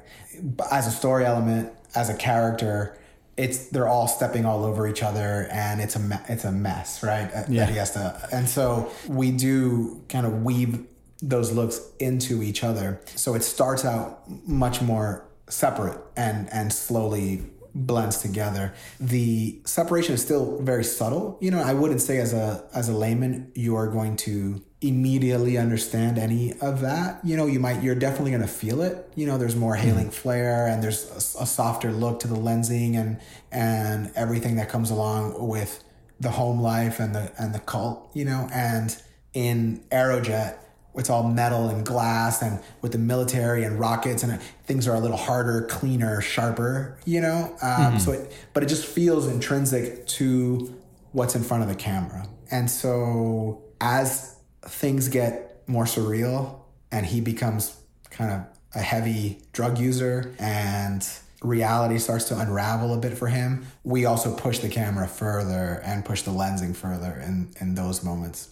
[0.72, 2.98] as a story element as a character
[3.36, 7.30] it's they're all stepping all over each other and it's a it's a mess right
[7.48, 7.60] yeah.
[7.60, 10.84] that he has to and so we do kind of weave
[11.28, 17.42] those looks into each other so it starts out much more separate and and slowly
[17.74, 18.72] blends together.
[19.00, 21.36] The separation is still very subtle.
[21.40, 25.58] You know, I wouldn't say as a as a layman you are going to immediately
[25.58, 27.24] understand any of that.
[27.24, 29.10] You know, you might you're definitely going to feel it.
[29.16, 30.12] You know, there's more hailing mm.
[30.12, 33.20] flare and there's a, a softer look to the lensing and
[33.50, 35.82] and everything that comes along with
[36.20, 39.02] the home life and the and the cult, you know, and
[39.32, 40.58] in Aerojet
[40.96, 45.00] it's all metal and glass and with the military and rockets and things are a
[45.00, 47.56] little harder cleaner sharper you know?
[47.62, 47.98] Um, mm-hmm.
[47.98, 50.74] so it but it just feels intrinsic to
[51.12, 52.26] what's in front of the camera.
[52.50, 57.76] And so as things get more surreal and he becomes
[58.10, 58.40] kind of
[58.74, 61.06] a heavy drug user and
[61.42, 66.04] reality starts to unravel a bit for him we also push the camera further and
[66.04, 68.48] push the lensing further in in those moments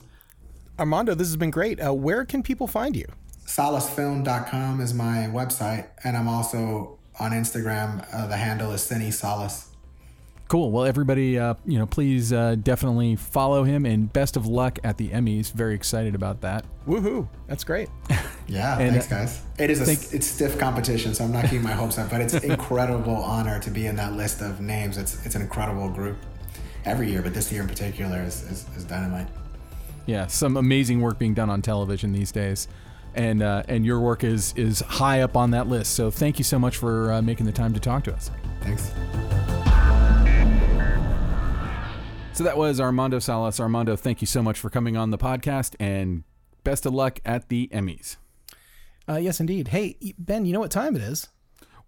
[0.82, 1.78] Armando, this has been great.
[1.78, 3.06] Uh, where can people find you?
[3.46, 8.04] Salasfilm.com is my website, and I'm also on Instagram.
[8.12, 9.68] Uh, the handle is Cine Salas.
[10.48, 10.72] Cool.
[10.72, 14.96] Well, everybody, uh, you know, please uh, definitely follow him, and best of luck at
[14.96, 15.52] the Emmys.
[15.52, 16.64] Very excited about that.
[16.88, 17.28] Woohoo!
[17.46, 17.88] That's great.
[18.48, 19.40] yeah, and, thanks, guys.
[19.60, 22.20] It is a think, it's stiff competition, so I'm not keeping my hopes up, but
[22.20, 24.98] it's incredible honor to be in that list of names.
[24.98, 26.16] It's it's an incredible group
[26.84, 29.28] every year, but this year in particular is, is, is dynamite.
[30.06, 32.68] Yeah, some amazing work being done on television these days,
[33.14, 35.94] and uh, and your work is is high up on that list.
[35.94, 38.30] So thank you so much for uh, making the time to talk to us.
[38.60, 38.92] Thanks.
[42.34, 43.60] So that was Armando Salas.
[43.60, 46.24] Armando, thank you so much for coming on the podcast, and
[46.64, 48.16] best of luck at the Emmys.
[49.08, 49.68] Uh, yes, indeed.
[49.68, 51.28] Hey, Ben, you know what time it is?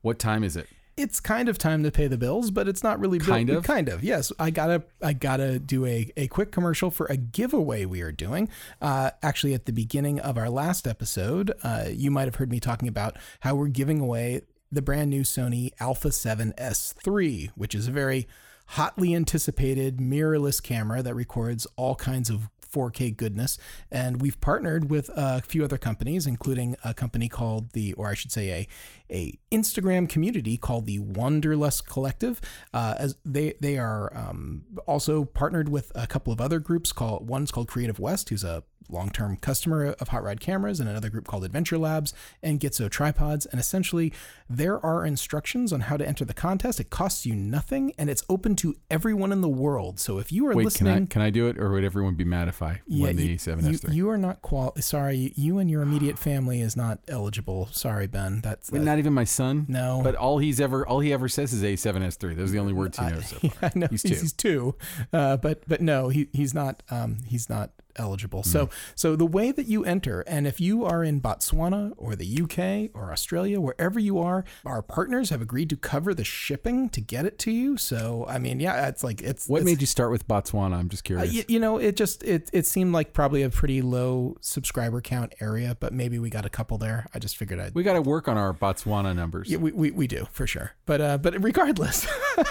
[0.03, 0.69] What time is it?
[0.97, 3.65] It's kind of time to pay the bills, but it's not really kind of.
[3.65, 4.33] Kind of, yes.
[4.39, 8.49] I gotta, I gotta do a, a quick commercial for a giveaway we are doing.
[8.81, 12.61] Uh, actually, at the beginning of our last episode, uh, you might have heard me
[12.61, 17.89] talking about how we're giving away the brand new Sony Alpha 7S 3, which is
[17.89, 18.27] a very
[18.69, 23.59] hotly anticipated mirrorless camera that records all kinds of 4K goodness.
[23.91, 28.15] And we've partnered with a few other companies, including a company called the, or I
[28.15, 28.69] should say, a
[29.11, 32.41] a Instagram community called the Wanderlust Collective.
[32.73, 37.29] Uh, as they they are um, also partnered with a couple of other groups called
[37.29, 41.27] one's called Creative West, who's a long-term customer of Hot Rod cameras, and another group
[41.27, 43.47] called Adventure Labs and Gitzo tripods.
[43.47, 44.13] And essentially,
[44.49, 46.81] there are instructions on how to enter the contest.
[46.81, 49.99] It costs you nothing, and it's open to everyone in the world.
[49.99, 52.15] So if you are Wait, listening, can I, can I do it, or would everyone
[52.15, 53.89] be mad if I yeah, win the A7S3?
[53.89, 54.75] You, you, are not qual.
[54.81, 57.69] Sorry, you and your immediate family is not eligible.
[57.73, 58.41] Sorry, Ben.
[58.43, 59.67] That's that, not even my son.
[59.69, 62.37] No, but all he's ever all he ever says is A7S3.
[62.37, 63.27] Those are the only words he knows.
[63.29, 63.71] So far.
[63.75, 64.21] I know he's, he's two.
[64.21, 64.75] He's two,
[65.13, 66.83] uh, but but no, he he's not.
[66.91, 68.43] Um, he's not eligible.
[68.43, 68.47] Mm.
[68.47, 72.43] So so the way that you enter, and if you are in Botswana or the
[72.43, 77.01] UK or Australia, wherever you are, our partners have agreed to cover the shipping to
[77.01, 77.77] get it to you.
[77.77, 79.49] So I mean, yeah, it's like it's.
[79.49, 80.75] What it's, made you start with Botswana?
[80.75, 81.29] I'm just curious.
[81.29, 85.01] Uh, you, you, know, it just it it seemed like probably a pretty low subscriber
[85.01, 87.07] count area, but maybe we got a couple there.
[87.15, 87.75] I just figured I'd.
[87.75, 89.51] We got to work on our Botswana numbers.
[89.51, 90.73] Yeah, we, we, we do for sure.
[90.87, 92.07] But uh, but regardless,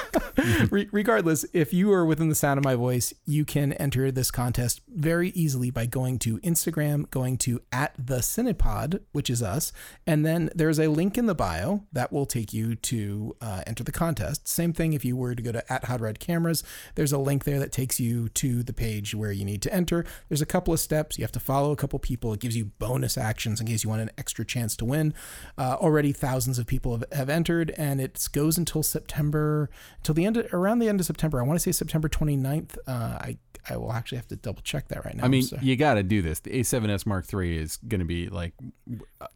[0.70, 4.82] regardless, if you are within the sound of my voice, you can enter this contest
[4.88, 9.72] very easily by going to Instagram, going to at the Cinepod, which is us,
[10.06, 13.84] and then there's a link in the bio that will take you to uh, enter
[13.84, 14.48] the contest.
[14.48, 16.64] Same thing if you were to go to at Hot Rod Cameras,
[16.96, 20.06] there's a link there that takes you to the page where you need to enter.
[20.30, 21.18] There's a couple of steps.
[21.18, 22.34] You have to follow a couple people.
[22.34, 25.14] It gives you bonus actions in case you want an extra chance to win.
[25.58, 30.26] Uh, already thousands of people have, have entered, and it goes until September, until the
[30.26, 31.40] end, of, around the end of September.
[31.40, 32.78] I want to say September 29th.
[32.88, 33.38] Uh, I
[33.70, 35.24] I will actually have to double check that right now.
[35.24, 35.58] I mean, so.
[35.62, 36.40] you got to do this.
[36.40, 38.54] The A7S Mark III is going to be like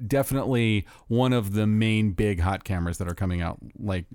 [0.06, 4.06] definitely one of the main big hot cameras that are coming out like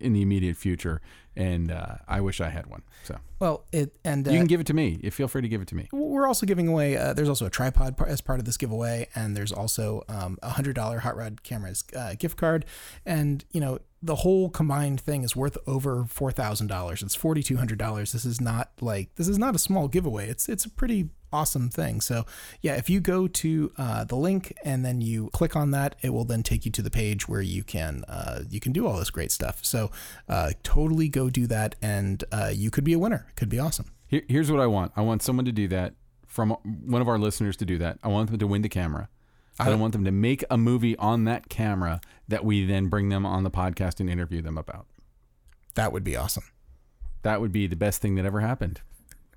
[0.00, 1.00] in the immediate future
[1.36, 2.82] and uh, I wish I had one.
[3.04, 4.98] So well, it and uh, you can give it to me.
[5.02, 5.88] You feel free to give it to me.
[5.92, 6.96] We're also giving away.
[6.96, 10.50] Uh, there's also a tripod as part of this giveaway, and there's also um, a
[10.50, 12.64] hundred dollar Hot Rod Cameras uh, gift card,
[13.04, 17.02] and you know the whole combined thing is worth over four thousand dollars.
[17.02, 18.12] It's forty two hundred dollars.
[18.12, 20.28] This is not like this is not a small giveaway.
[20.28, 22.00] It's it's a pretty awesome thing.
[22.00, 22.24] So
[22.62, 26.10] yeah, if you go to uh, the link and then you click on that, it
[26.10, 28.96] will then take you to the page where you can uh, you can do all
[28.98, 29.64] this great stuff.
[29.64, 29.90] So
[30.28, 33.26] uh, totally go do that, and uh, you could be a winner.
[33.28, 33.86] It could be awesome.
[34.06, 34.92] Here, here's what I want.
[34.96, 35.94] I want someone to do that
[36.26, 37.98] from one of our listeners to do that.
[38.02, 39.08] I want them to win the camera.
[39.58, 43.08] I don't want them to make a movie on that camera that we then bring
[43.08, 44.86] them on the podcast and interview them about.
[45.74, 46.44] That would be awesome.
[47.22, 48.80] That would be the best thing that ever happened.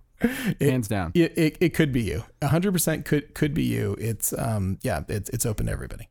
[0.61, 1.11] Hands down.
[1.15, 2.25] It, it, it could be you.
[2.41, 3.95] 100% could could be you.
[3.99, 6.09] It's um yeah, it's it's open to everybody.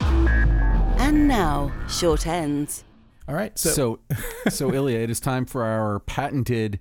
[0.00, 2.84] And now, short ends.
[3.28, 3.58] All right.
[3.58, 4.00] So, So,
[4.50, 6.78] so, Ilya, it is time for our patented,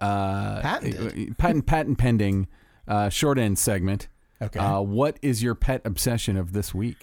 [0.00, 1.38] uh, Patented?
[1.38, 2.48] patent, patent pending,
[2.86, 4.08] uh, short end segment.
[4.42, 4.58] Okay.
[4.58, 6.96] Uh, what is your pet obsession of this week?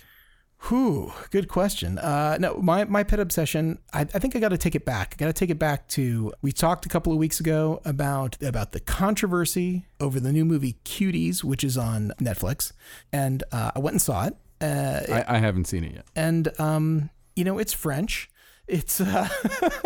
[0.70, 2.00] Whew, good question.
[2.00, 3.78] Uh, no, my, my pet obsession.
[3.94, 5.14] I, I think I got to take it back.
[5.14, 8.42] I got to take it back to we talked a couple of weeks ago about
[8.42, 12.72] about the controversy over the new movie Cuties, which is on Netflix,
[13.14, 14.36] and uh, I went and saw it.
[14.60, 16.06] Uh, I, I haven't seen it yet.
[16.16, 18.32] and um, you know, it's French.
[18.68, 19.30] It's uh,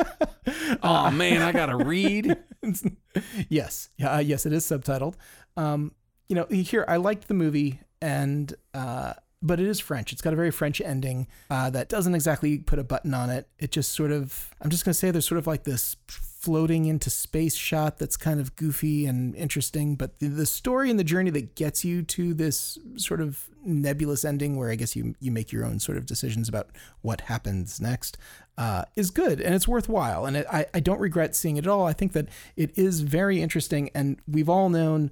[0.84, 2.38] Oh man, I gotta read.
[3.50, 5.16] yes, yeah, uh, yes, it is subtitled.
[5.58, 5.92] Um,
[6.28, 10.14] you know, here I liked the movie, and uh, but it is French.
[10.14, 13.48] It's got a very French ending uh, that doesn't exactly put a button on it.
[13.60, 17.10] It just sort of, I'm just gonna say, there's sort of like this floating into
[17.10, 21.30] space shot that's kind of goofy and interesting, but the, the story and the journey
[21.30, 25.52] that gets you to this sort of nebulous ending, where I guess you you make
[25.52, 26.70] your own sort of decisions about
[27.02, 28.18] what happens next,
[28.58, 30.26] uh, is good and it's worthwhile.
[30.26, 31.86] And it, I I don't regret seeing it at all.
[31.86, 35.12] I think that it is very interesting, and we've all known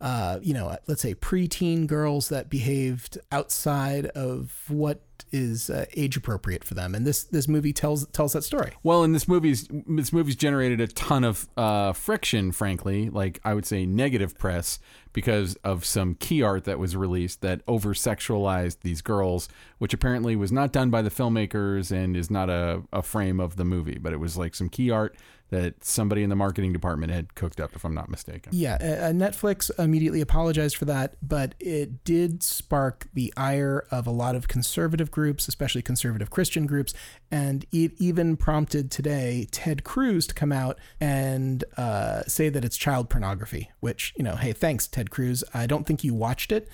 [0.00, 6.16] uh, you know, let's say preteen girls that behaved outside of what is uh, age
[6.16, 8.72] appropriate for them, and this this movie tells tells that story.
[8.82, 13.10] Well, and this movie's this movie's generated a ton of uh, friction, frankly.
[13.10, 14.78] Like I would say, negative press
[15.12, 19.48] because of some key art that was released that over sexualized these girls,
[19.78, 23.56] which apparently was not done by the filmmakers and is not a, a frame of
[23.56, 25.14] the movie, but it was like some key art
[25.50, 28.52] that somebody in the marketing department had cooked up, if I'm not mistaken.
[28.54, 34.10] Yeah, uh, Netflix immediately apologized for that, but it did spark the ire of a
[34.10, 36.94] lot of conservative groups, especially conservative Christian groups,
[37.30, 42.76] and it even prompted today Ted Cruz to come out and uh, say that it's
[42.76, 43.70] child pornography.
[43.80, 45.42] Which you know, hey, thanks Ted Cruz.
[45.52, 46.68] I don't think you watched it.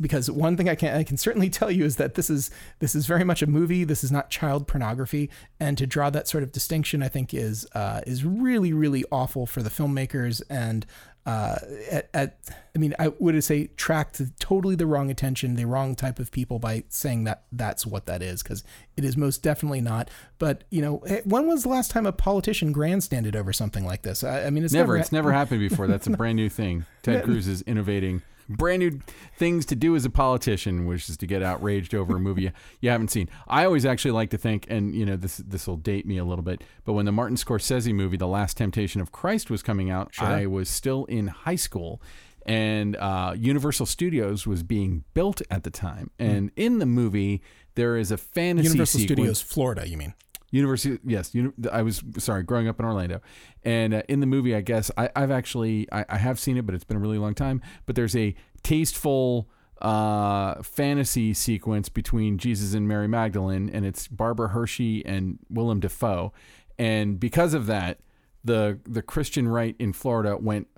[0.00, 2.94] Because one thing I can I can certainly tell you is that this is this
[2.94, 3.84] is very much a movie.
[3.84, 7.66] This is not child pornography, and to draw that sort of distinction, I think is
[7.74, 10.86] uh, is really really awful for the filmmakers and
[11.28, 11.58] uh,
[11.90, 12.38] at, at
[12.74, 16.58] I mean I would say tracked totally the wrong attention, the wrong type of people
[16.58, 18.64] by saying that that's what that is because
[18.96, 20.10] it is most definitely not.
[20.38, 24.02] But you know, eh, when was the last time a politician grandstanded over something like
[24.02, 24.24] this?
[24.24, 25.86] I, I mean, it's never, never it's never happened before.
[25.86, 26.86] That's a brand new thing.
[27.02, 29.00] Ted Cruz is innovating brand new
[29.36, 32.90] things to do as a politician, which is to get outraged over a movie you,
[32.90, 33.28] haven't seen.
[33.46, 36.24] I always actually like to think, and you know, this this will date me a
[36.24, 39.90] little bit, but when the Martin Scorsese movie, The Last Temptation of Christ, was coming
[39.90, 42.00] out, I was still in high school.
[42.46, 47.42] And uh, Universal Studios was being built at the time, and in the movie
[47.74, 49.18] there is a fantasy Universal sequence.
[49.18, 49.86] Studios Florida.
[49.86, 50.14] You mean?
[50.50, 51.34] University, yes.
[51.34, 53.20] Uni- I was sorry, growing up in Orlando,
[53.64, 56.64] and uh, in the movie, I guess I, I've actually I, I have seen it,
[56.64, 57.60] but it's been a really long time.
[57.86, 59.48] But there's a tasteful
[59.82, 66.32] uh, fantasy sequence between Jesus and Mary Magdalene, and it's Barbara Hershey and Willem Dafoe,
[66.78, 67.98] and because of that,
[68.42, 70.68] the the Christian right in Florida went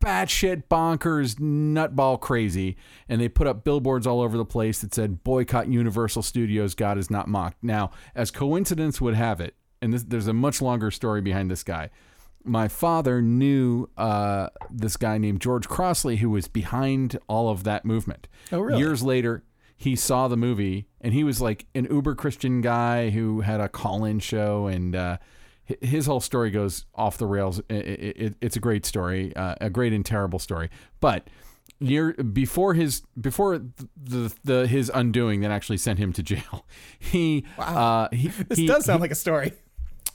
[0.00, 2.76] batshit bonkers, nutball crazy,
[3.08, 6.74] and they put up billboards all over the place that said "Boycott Universal Studios.
[6.74, 10.62] God is not mocked." Now, as coincidence would have it, and this, there's a much
[10.62, 11.90] longer story behind this guy.
[12.44, 17.84] My father knew uh, this guy named George Crossley, who was behind all of that
[17.84, 18.28] movement.
[18.52, 18.78] Oh, really?
[18.78, 19.42] Years later,
[19.76, 23.68] he saw the movie, and he was like an uber Christian guy who had a
[23.68, 24.94] call-in show and.
[24.94, 25.18] Uh,
[25.80, 27.60] his whole story goes off the rails.
[27.70, 30.70] I- I- it- it's a great story, uh, a great and terrible story.
[31.00, 31.28] But
[31.80, 33.58] year before his before
[34.02, 36.66] the, the his undoing that actually sent him to jail,
[36.98, 39.52] he uh, he, This he- does sound he- like a story.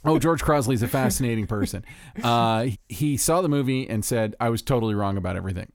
[0.04, 1.84] Oh, George Crossley's a fascinating person.
[2.22, 5.70] Uh, he saw the movie and said, "I was totally wrong about everything."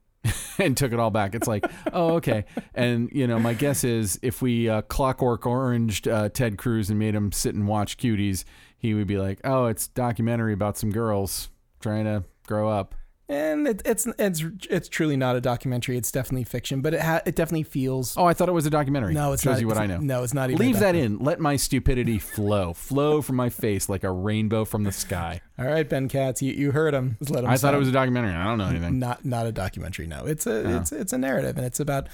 [0.60, 1.36] and took it all back.
[1.36, 2.44] It's like, oh, okay.
[2.76, 7.00] And you know, my guess is if we uh, clockwork oranged uh, Ted Cruz and
[7.00, 8.44] made him sit and watch cuties,
[8.78, 11.50] he would be like, oh, it's documentary about some girls
[11.80, 12.96] trying to grow up.
[13.30, 15.98] And it, it's it's it's truly not a documentary.
[15.98, 18.16] It's definitely fiction, but it ha- it definitely feels.
[18.16, 19.14] Oh, I thought it was a documentary.
[19.14, 19.62] no, it's shows not.
[19.62, 19.98] you what I know.
[19.98, 20.66] No, it's not even.
[20.66, 21.20] Leave that in.
[21.20, 25.42] Let my stupidity flow, flow from my face like a rainbow from the sky.
[25.60, 27.18] All right, Ben Katz, you, you heard him.
[27.20, 28.32] Just let him I thought it was a documentary.
[28.32, 28.98] I don't know anything.
[28.98, 30.08] not not a documentary.
[30.08, 32.08] No, it's a it's it's a narrative, and it's about.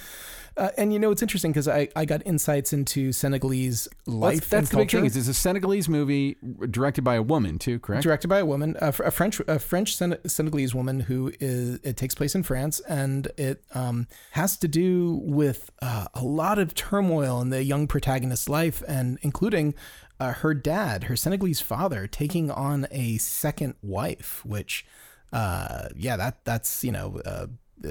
[0.55, 4.49] Uh, and you know it's interesting because I, I got insights into Senegalese life That's,
[4.49, 5.05] that's the big thing.
[5.05, 6.37] Is it's a Senegalese movie
[6.69, 8.03] directed by a woman too, correct?
[8.03, 11.97] directed by a woman, a, a French a French Sen- Senegalese woman who is it
[11.97, 16.75] takes place in France, and it um, has to do with uh, a lot of
[16.75, 19.73] turmoil in the young protagonist's life, and including
[20.19, 24.85] uh, her dad, her Senegalese father, taking on a second wife, which.
[25.31, 27.47] Uh, yeah, that that's you know uh,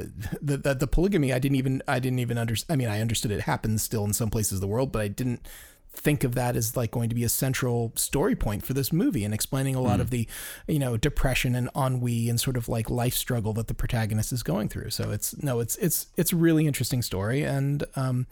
[0.40, 1.32] the, the the polygamy.
[1.32, 2.74] I didn't even I didn't even understand.
[2.74, 5.08] I mean, I understood it happens still in some places of the world, but I
[5.08, 5.46] didn't
[5.94, 9.24] think of that as like going to be a central story point for this movie
[9.24, 10.26] and explaining a lot of the
[10.66, 14.42] you know depression and ennui and sort of like life struggle that the protagonist is
[14.42, 18.26] going through so it's no it's it's it's a really interesting story and um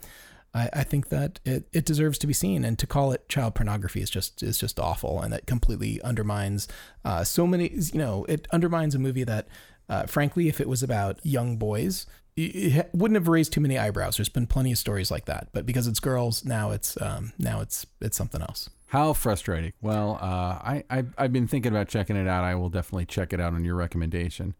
[0.53, 3.55] I, I think that it, it deserves to be seen, and to call it child
[3.55, 6.67] pornography is just is just awful, and it completely undermines
[7.05, 7.69] uh, so many.
[7.69, 9.47] You know, it undermines a movie that,
[9.91, 14.17] uh, frankly, if it was about young boys, it- wouldn't have raised too many eyebrows.
[14.17, 17.61] There's been plenty of stories like that, but because it's girls, now it's um, now
[17.61, 18.69] it's it's something else.
[18.87, 19.73] How frustrating.
[19.81, 22.43] Well, uh, I, I I've been thinking about checking it out.
[22.43, 24.55] I will definitely check it out on your recommendation.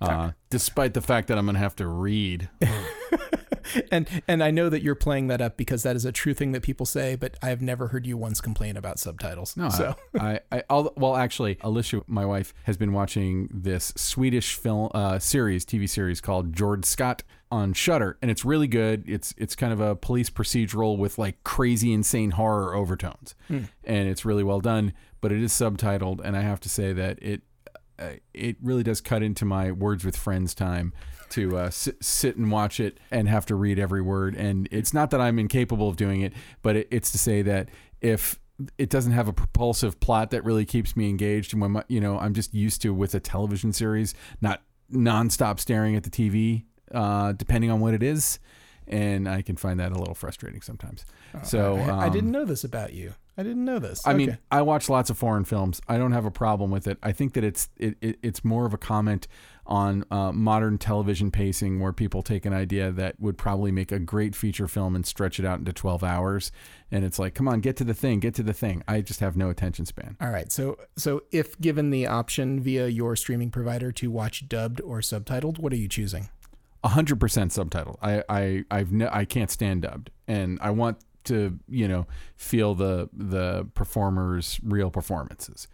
[0.00, 2.48] Uh, despite the fact that I'm gonna have to read.
[3.90, 6.52] and and I know that you're playing that up because that is a true thing
[6.52, 9.56] that people say, but I have never heard you once complain about subtitles.
[9.56, 14.54] No, so I, I, I well, actually, Alicia, my wife, has been watching this Swedish
[14.54, 17.20] film uh, series, TV series called Jordskott
[17.50, 19.04] on Shudder, and it's really good.
[19.06, 23.34] It's it's kind of a police procedural with like crazy, insane horror overtones,
[23.84, 24.92] and it's really well done.
[25.20, 27.42] But it is subtitled, and I have to say that it
[27.98, 30.92] uh, it really does cut into my words with friends time
[31.32, 34.34] to uh, sit, sit and watch it and have to read every word.
[34.34, 36.32] And it's not that I'm incapable of doing it,
[36.62, 37.68] but it, it's to say that
[38.00, 38.38] if
[38.78, 42.00] it doesn't have a propulsive plot that really keeps me engaged, and when my, you
[42.00, 46.64] know I'm just used to with a television series, not nonstop staring at the TV,
[46.92, 48.38] uh, depending on what it is.
[48.88, 51.06] And I can find that a little frustrating sometimes.
[51.44, 53.14] so I, I um, didn't know this about you.
[53.38, 54.06] I didn't know this.
[54.06, 55.80] I mean, I watch lots of foreign films.
[55.88, 56.98] I don't have a problem with it.
[57.02, 59.26] I think that it's it, it it's more of a comment
[59.66, 63.98] on uh, modern television pacing, where people take an idea that would probably make a
[63.98, 66.50] great feature film and stretch it out into twelve hours,
[66.90, 68.82] and it's like, come on, get to the thing, get to the thing.
[68.88, 70.16] I just have no attention span.
[70.20, 70.50] All right.
[70.50, 75.58] So so if given the option via your streaming provider to watch dubbed or subtitled,
[75.58, 76.28] what are you choosing?
[76.84, 77.96] hundred percent subtitled.
[78.02, 82.06] I I I've ne- I can't stand dubbed, and I want to you know
[82.36, 85.68] feel the the performers' real performances.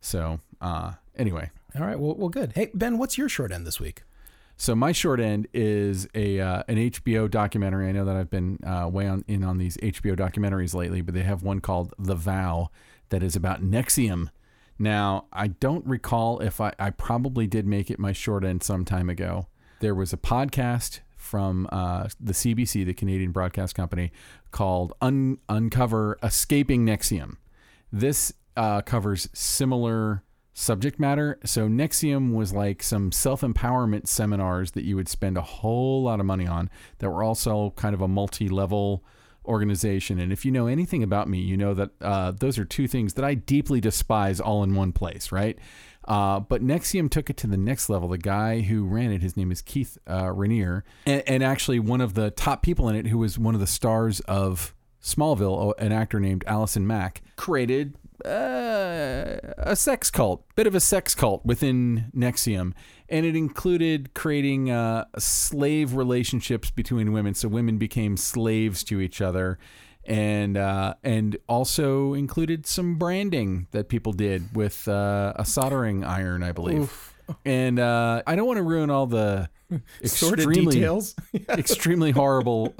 [0.00, 1.98] So uh, anyway, All right.
[1.98, 2.52] Well, well, good.
[2.54, 4.02] Hey Ben, what's your short end this week?
[4.56, 7.88] So my short end is a uh, an HBO documentary.
[7.88, 11.14] I know that I've been uh, way on in on these HBO documentaries lately, but
[11.14, 12.70] they have one called The Vow
[13.08, 14.28] that is about NXIVM.
[14.78, 18.84] Now I don't recall if I I probably did make it my short end some
[18.84, 19.46] time ago.
[19.80, 24.12] There was a podcast from uh, the CBC, the Canadian Broadcast Company,
[24.50, 27.36] called Un- Uncover Escaping NXIVM.
[27.90, 30.22] This uh, covers similar
[30.54, 31.38] subject matter.
[31.44, 36.26] So NXIVM was like some self-empowerment seminars that you would spend a whole lot of
[36.26, 39.02] money on that were also kind of a multi-level
[39.44, 40.18] organization.
[40.18, 43.14] And if you know anything about me, you know that uh, those are two things
[43.14, 45.58] that I deeply despise all in one place, right?
[46.06, 48.08] Uh, but NXIVM took it to the next level.
[48.08, 52.00] The guy who ran it, his name is Keith uh, Raniere, and, and actually one
[52.00, 55.92] of the top people in it, who was one of the stars of Smallville, an
[55.92, 62.10] actor named Allison Mack, created uh, a sex cult, bit of a sex cult within
[62.16, 62.72] NXIVM,
[63.08, 67.34] and it included creating uh, slave relationships between women.
[67.34, 69.58] So women became slaves to each other,
[70.04, 76.42] and uh, and also included some branding that people did with uh, a soldering iron,
[76.42, 77.14] I believe.
[77.44, 79.48] And uh, I don't want to ruin all the
[80.02, 81.14] extremely details.
[81.48, 82.74] extremely horrible.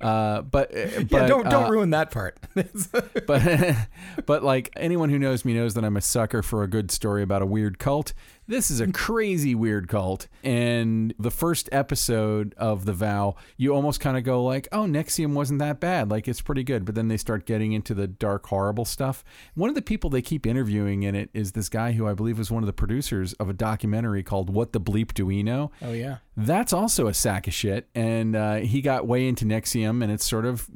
[0.00, 2.38] Uh, uh, but but yeah, don't don't uh, ruin that part.
[3.26, 3.76] but
[4.26, 7.22] but like anyone who knows me knows that I'm a sucker for a good story
[7.22, 8.12] about a weird cult.
[8.48, 14.00] This is a crazy weird cult, and the first episode of the Vow, you almost
[14.00, 16.10] kind of go like, "Oh, NXIVM wasn't that bad.
[16.10, 19.22] Like it's pretty good." But then they start getting into the dark, horrible stuff.
[19.54, 22.38] One of the people they keep interviewing in it is this guy who I believe
[22.38, 25.70] was one of the producers of a documentary called "What the Bleep Do We Know."
[25.82, 26.18] oh yeah.
[26.34, 30.22] That's also a sack of shit, and uh, he got way into NXIVM, and it
[30.22, 30.70] sort of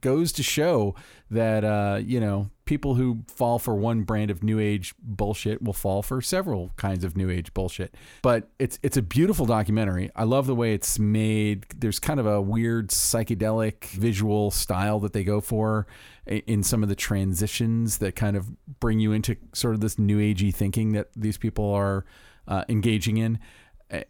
[0.00, 0.96] goes to show
[1.30, 5.72] that uh, you know people who fall for one brand of new age bullshit will
[5.72, 7.94] fall for several kinds of new age bullshit.
[8.22, 10.10] But it's it's a beautiful documentary.
[10.14, 11.66] I love the way it's made.
[11.76, 15.86] There's kind of a weird psychedelic visual style that they go for
[16.26, 20.18] in some of the transitions that kind of bring you into sort of this new
[20.18, 22.04] agey thinking that these people are
[22.46, 23.38] uh, engaging in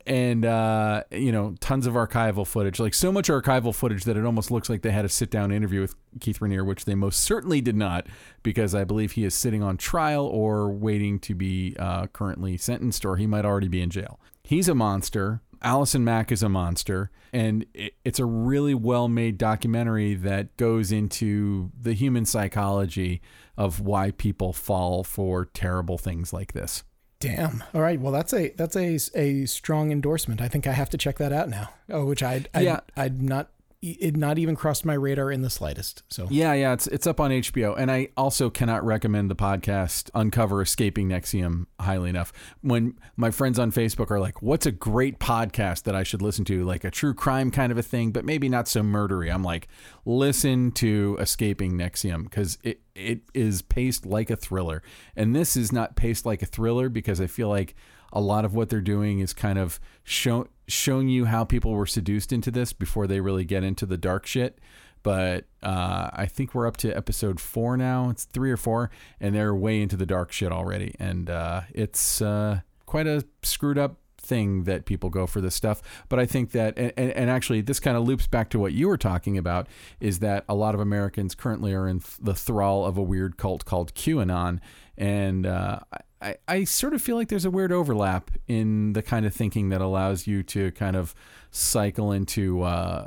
[0.06, 4.24] and uh, you know tons of archival footage like so much archival footage that it
[4.24, 7.20] almost looks like they had a sit down interview with keith raniere which they most
[7.20, 8.06] certainly did not
[8.42, 13.04] because i believe he is sitting on trial or waiting to be uh, currently sentenced
[13.04, 14.20] or he might already be in jail.
[14.42, 15.40] He's a monster.
[15.62, 17.10] Allison mack is a monster.
[17.32, 17.64] And
[18.04, 23.20] it's a really well made documentary that goes into the human psychology
[23.56, 26.82] of why people fall for terrible things like this
[27.20, 27.62] Damn.
[27.74, 28.00] All right.
[28.00, 30.40] Well, that's a that's a a strong endorsement.
[30.40, 31.70] I think I have to check that out now.
[31.90, 33.50] Oh, which I yeah I'd not
[33.82, 36.02] it not even crossed my radar in the slightest.
[36.08, 40.10] So yeah, yeah, it's it's up on HBO, and I also cannot recommend the podcast
[40.14, 42.32] Uncover Escaping NXIVM" highly enough.
[42.60, 46.44] When my friends on Facebook are like, "What's a great podcast that I should listen
[46.46, 49.32] to?" Like a true crime kind of a thing, but maybe not so murdery.
[49.32, 49.66] I'm like,
[50.04, 54.82] listen to Escaping NXIVM" because it it is paced like a thriller,
[55.16, 57.74] and this is not paced like a thriller because I feel like
[58.12, 61.86] a lot of what they're doing is kind of show, showing you how people were
[61.86, 64.58] seduced into this before they really get into the dark shit.
[65.02, 68.10] But uh, I think we're up to episode four now.
[68.10, 70.94] It's three or four, and they're way into the dark shit already.
[70.98, 73.99] And uh, it's uh, quite a screwed up
[74.30, 75.82] thing that people go for this stuff.
[76.08, 78.88] But I think that, and, and actually, this kind of loops back to what you
[78.88, 79.66] were talking about,
[79.98, 83.64] is that a lot of Americans currently are in the thrall of a weird cult
[83.64, 84.60] called QAnon.
[84.96, 85.80] And uh,
[86.20, 89.70] I, I sort of feel like there's a weird overlap in the kind of thinking
[89.70, 91.14] that allows you to kind of
[91.50, 93.06] cycle into, uh,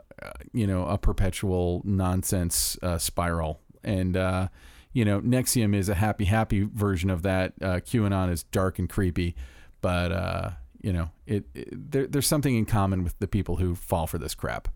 [0.51, 3.61] you know, a perpetual nonsense uh, spiral.
[3.83, 4.47] And, uh,
[4.91, 7.53] you know, NXIVM is a happy, happy version of that.
[7.61, 9.35] Uh, QAnon is dark and creepy,
[9.81, 10.49] but, uh,
[10.83, 14.19] you know, it, it there, there's something in common with the people who fall for
[14.19, 14.67] this crap.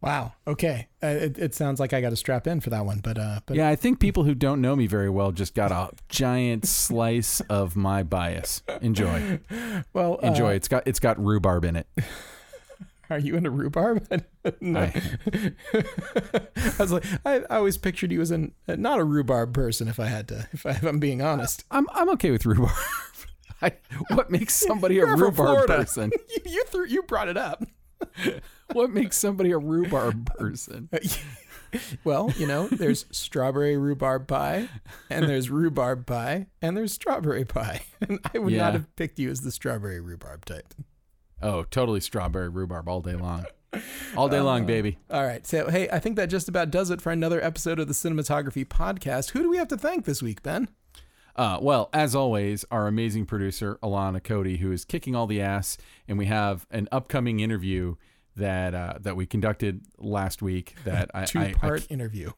[0.00, 0.32] Wow.
[0.46, 0.88] Okay.
[1.02, 3.40] Uh, it, it sounds like I got to strap in for that one, but uh,
[3.44, 6.66] but yeah, I think people who don't know me very well just got a giant
[6.66, 8.62] slice of my bias.
[8.80, 9.40] Enjoy.
[9.92, 10.52] Well, enjoy.
[10.52, 11.86] Uh, it's got it's got rhubarb in it.
[13.10, 14.06] Are you into rhubarb?
[14.60, 14.80] no.
[14.80, 14.92] I,
[15.74, 19.88] I, was like, I, I, always pictured you as an not a rhubarb person.
[19.88, 22.70] If I had to, if, I, am being honest, I'm I'm okay with rhubarb.
[23.62, 23.72] I,
[24.10, 26.10] what makes somebody a rhubarb person?
[26.28, 27.64] you you, threw, you brought it up.
[28.72, 30.88] what makes somebody a rhubarb person?
[32.04, 34.68] well, you know, there's strawberry rhubarb pie,
[35.10, 37.82] and there's rhubarb pie, and there's strawberry pie.
[38.00, 38.62] And I would yeah.
[38.62, 40.72] not have picked you as the strawberry rhubarb type.
[41.42, 43.44] Oh, totally strawberry rhubarb all day long.
[44.16, 44.98] All day uh, long, baby.
[45.10, 45.46] All right.
[45.46, 48.66] So, hey, I think that just about does it for another episode of the Cinematography
[48.66, 49.30] Podcast.
[49.30, 50.68] Who do we have to thank this week, Ben?
[51.36, 55.78] Uh, well, as always, our amazing producer, Alana Cody, who is kicking all the ass,
[56.08, 57.96] and we have an upcoming interview
[58.36, 60.74] that uh, that we conducted last week.
[60.84, 62.32] That I two part interview.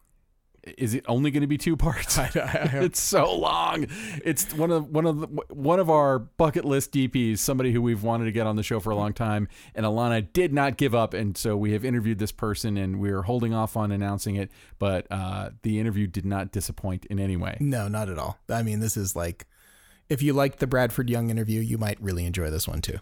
[0.65, 2.19] Is it only going to be two parts?
[2.19, 3.87] I, I, it's so long.
[4.25, 8.03] It's one of one of the, one of our bucket list DPs, somebody who we've
[8.03, 10.95] wanted to get on the show for a long time, and Alana did not give
[10.95, 14.37] up, and so we have interviewed this person, and we are holding off on announcing
[14.37, 14.51] it.
[14.79, 17.57] But uh, the interview did not disappoint in any way.
[17.59, 18.39] No, not at all.
[18.49, 19.47] I mean, this is like,
[20.09, 22.99] if you liked the Bradford Young interview, you might really enjoy this one too.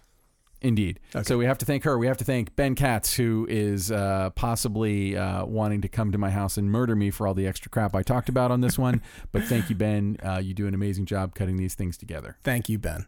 [0.63, 1.01] Indeed.
[1.15, 1.23] Okay.
[1.25, 1.97] So we have to thank her.
[1.97, 6.19] We have to thank Ben Katz, who is uh, possibly uh, wanting to come to
[6.19, 8.79] my house and murder me for all the extra crap I talked about on this
[8.79, 9.01] one.
[9.33, 10.19] but thank you, Ben.
[10.23, 12.37] Uh, you do an amazing job cutting these things together.
[12.45, 13.07] Thank you, Ben.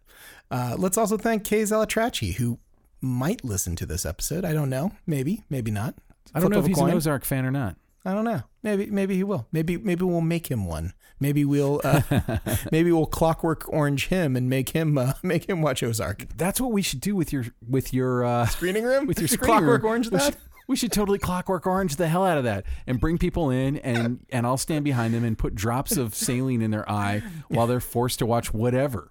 [0.50, 2.58] Uh, let's also thank Kay Zalatrachi, who
[3.02, 4.44] might listen to this episode.
[4.44, 4.92] I don't know.
[5.06, 5.94] Maybe, maybe not.
[6.34, 6.90] I don't know if he's coin.
[6.90, 7.76] an Ozark fan or not.
[8.04, 8.42] I don't know.
[8.62, 9.46] Maybe maybe he will.
[9.52, 10.92] Maybe maybe we'll make him one.
[11.22, 12.02] Maybe we'll uh,
[12.72, 16.26] maybe we'll clockwork orange him and make him uh, make him watch Ozark.
[16.36, 19.82] That's what we should do with your with your uh, screening room with your clockwork
[19.82, 19.90] room.
[19.90, 20.20] orange that.
[20.20, 20.36] We should,
[20.68, 24.24] we should totally clockwork orange the hell out of that and bring people in and
[24.30, 27.80] and I'll stand behind them and put drops of saline in their eye while they're
[27.80, 29.10] forced to watch whatever.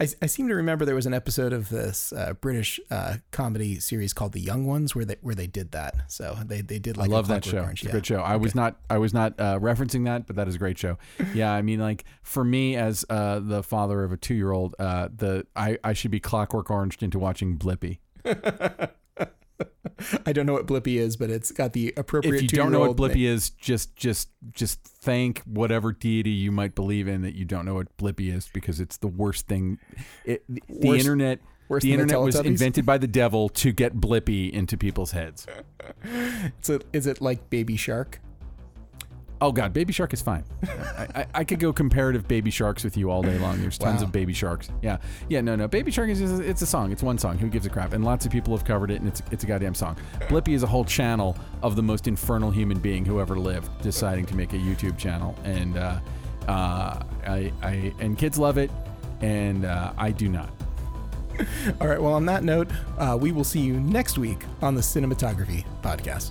[0.00, 3.80] I, I seem to remember there was an episode of this uh, British uh, comedy
[3.80, 5.94] series called The Young Ones where they where they did that.
[6.08, 7.60] So they, they did like I love that show.
[7.60, 7.80] Orange.
[7.80, 7.90] It's yeah.
[7.90, 8.20] a good show.
[8.20, 8.42] I okay.
[8.42, 10.98] was not I was not uh, referencing that, but that is a great show.
[11.34, 14.74] yeah, I mean like for me as uh, the father of a two year old,
[14.78, 17.98] uh, the I, I should be clockwork oranged into watching Blippi.
[20.26, 22.36] I don't know what Blippi is, but it's got the appropriate.
[22.36, 23.34] If you don't know what Blippi name.
[23.34, 27.74] is, just just just thank whatever deity you might believe in that you don't know
[27.74, 29.78] what Blippi is because it's the worst thing.
[30.24, 31.40] It, the worst, internet.
[31.68, 35.46] Worse the internet was invented by the devil to get Blippi into people's heads.
[36.60, 38.20] so is it like Baby Shark?
[39.42, 40.44] Oh God, Baby Shark is fine.
[40.96, 43.60] I, I, I could go comparative Baby Sharks with you all day long.
[43.60, 44.06] There's tons Wow.
[44.06, 44.68] of Baby Sharks.
[44.82, 44.98] Yeah,
[45.28, 45.66] yeah, no, no.
[45.66, 46.92] Baby Shark is just, it's a song.
[46.92, 47.38] It's one song.
[47.38, 47.92] Who gives a crap?
[47.92, 49.96] And lots of people have covered it, and it's it's a goddamn song.
[50.28, 54.26] Blippi is a whole channel of the most infernal human being who ever lived, deciding
[54.26, 55.98] to make a YouTube channel, and uh,
[56.46, 58.70] uh, I, I and kids love it,
[59.22, 60.50] and uh, I do not.
[61.80, 62.00] All right.
[62.00, 66.30] Well, on that note, uh, we will see you next week on the Cinematography Podcast.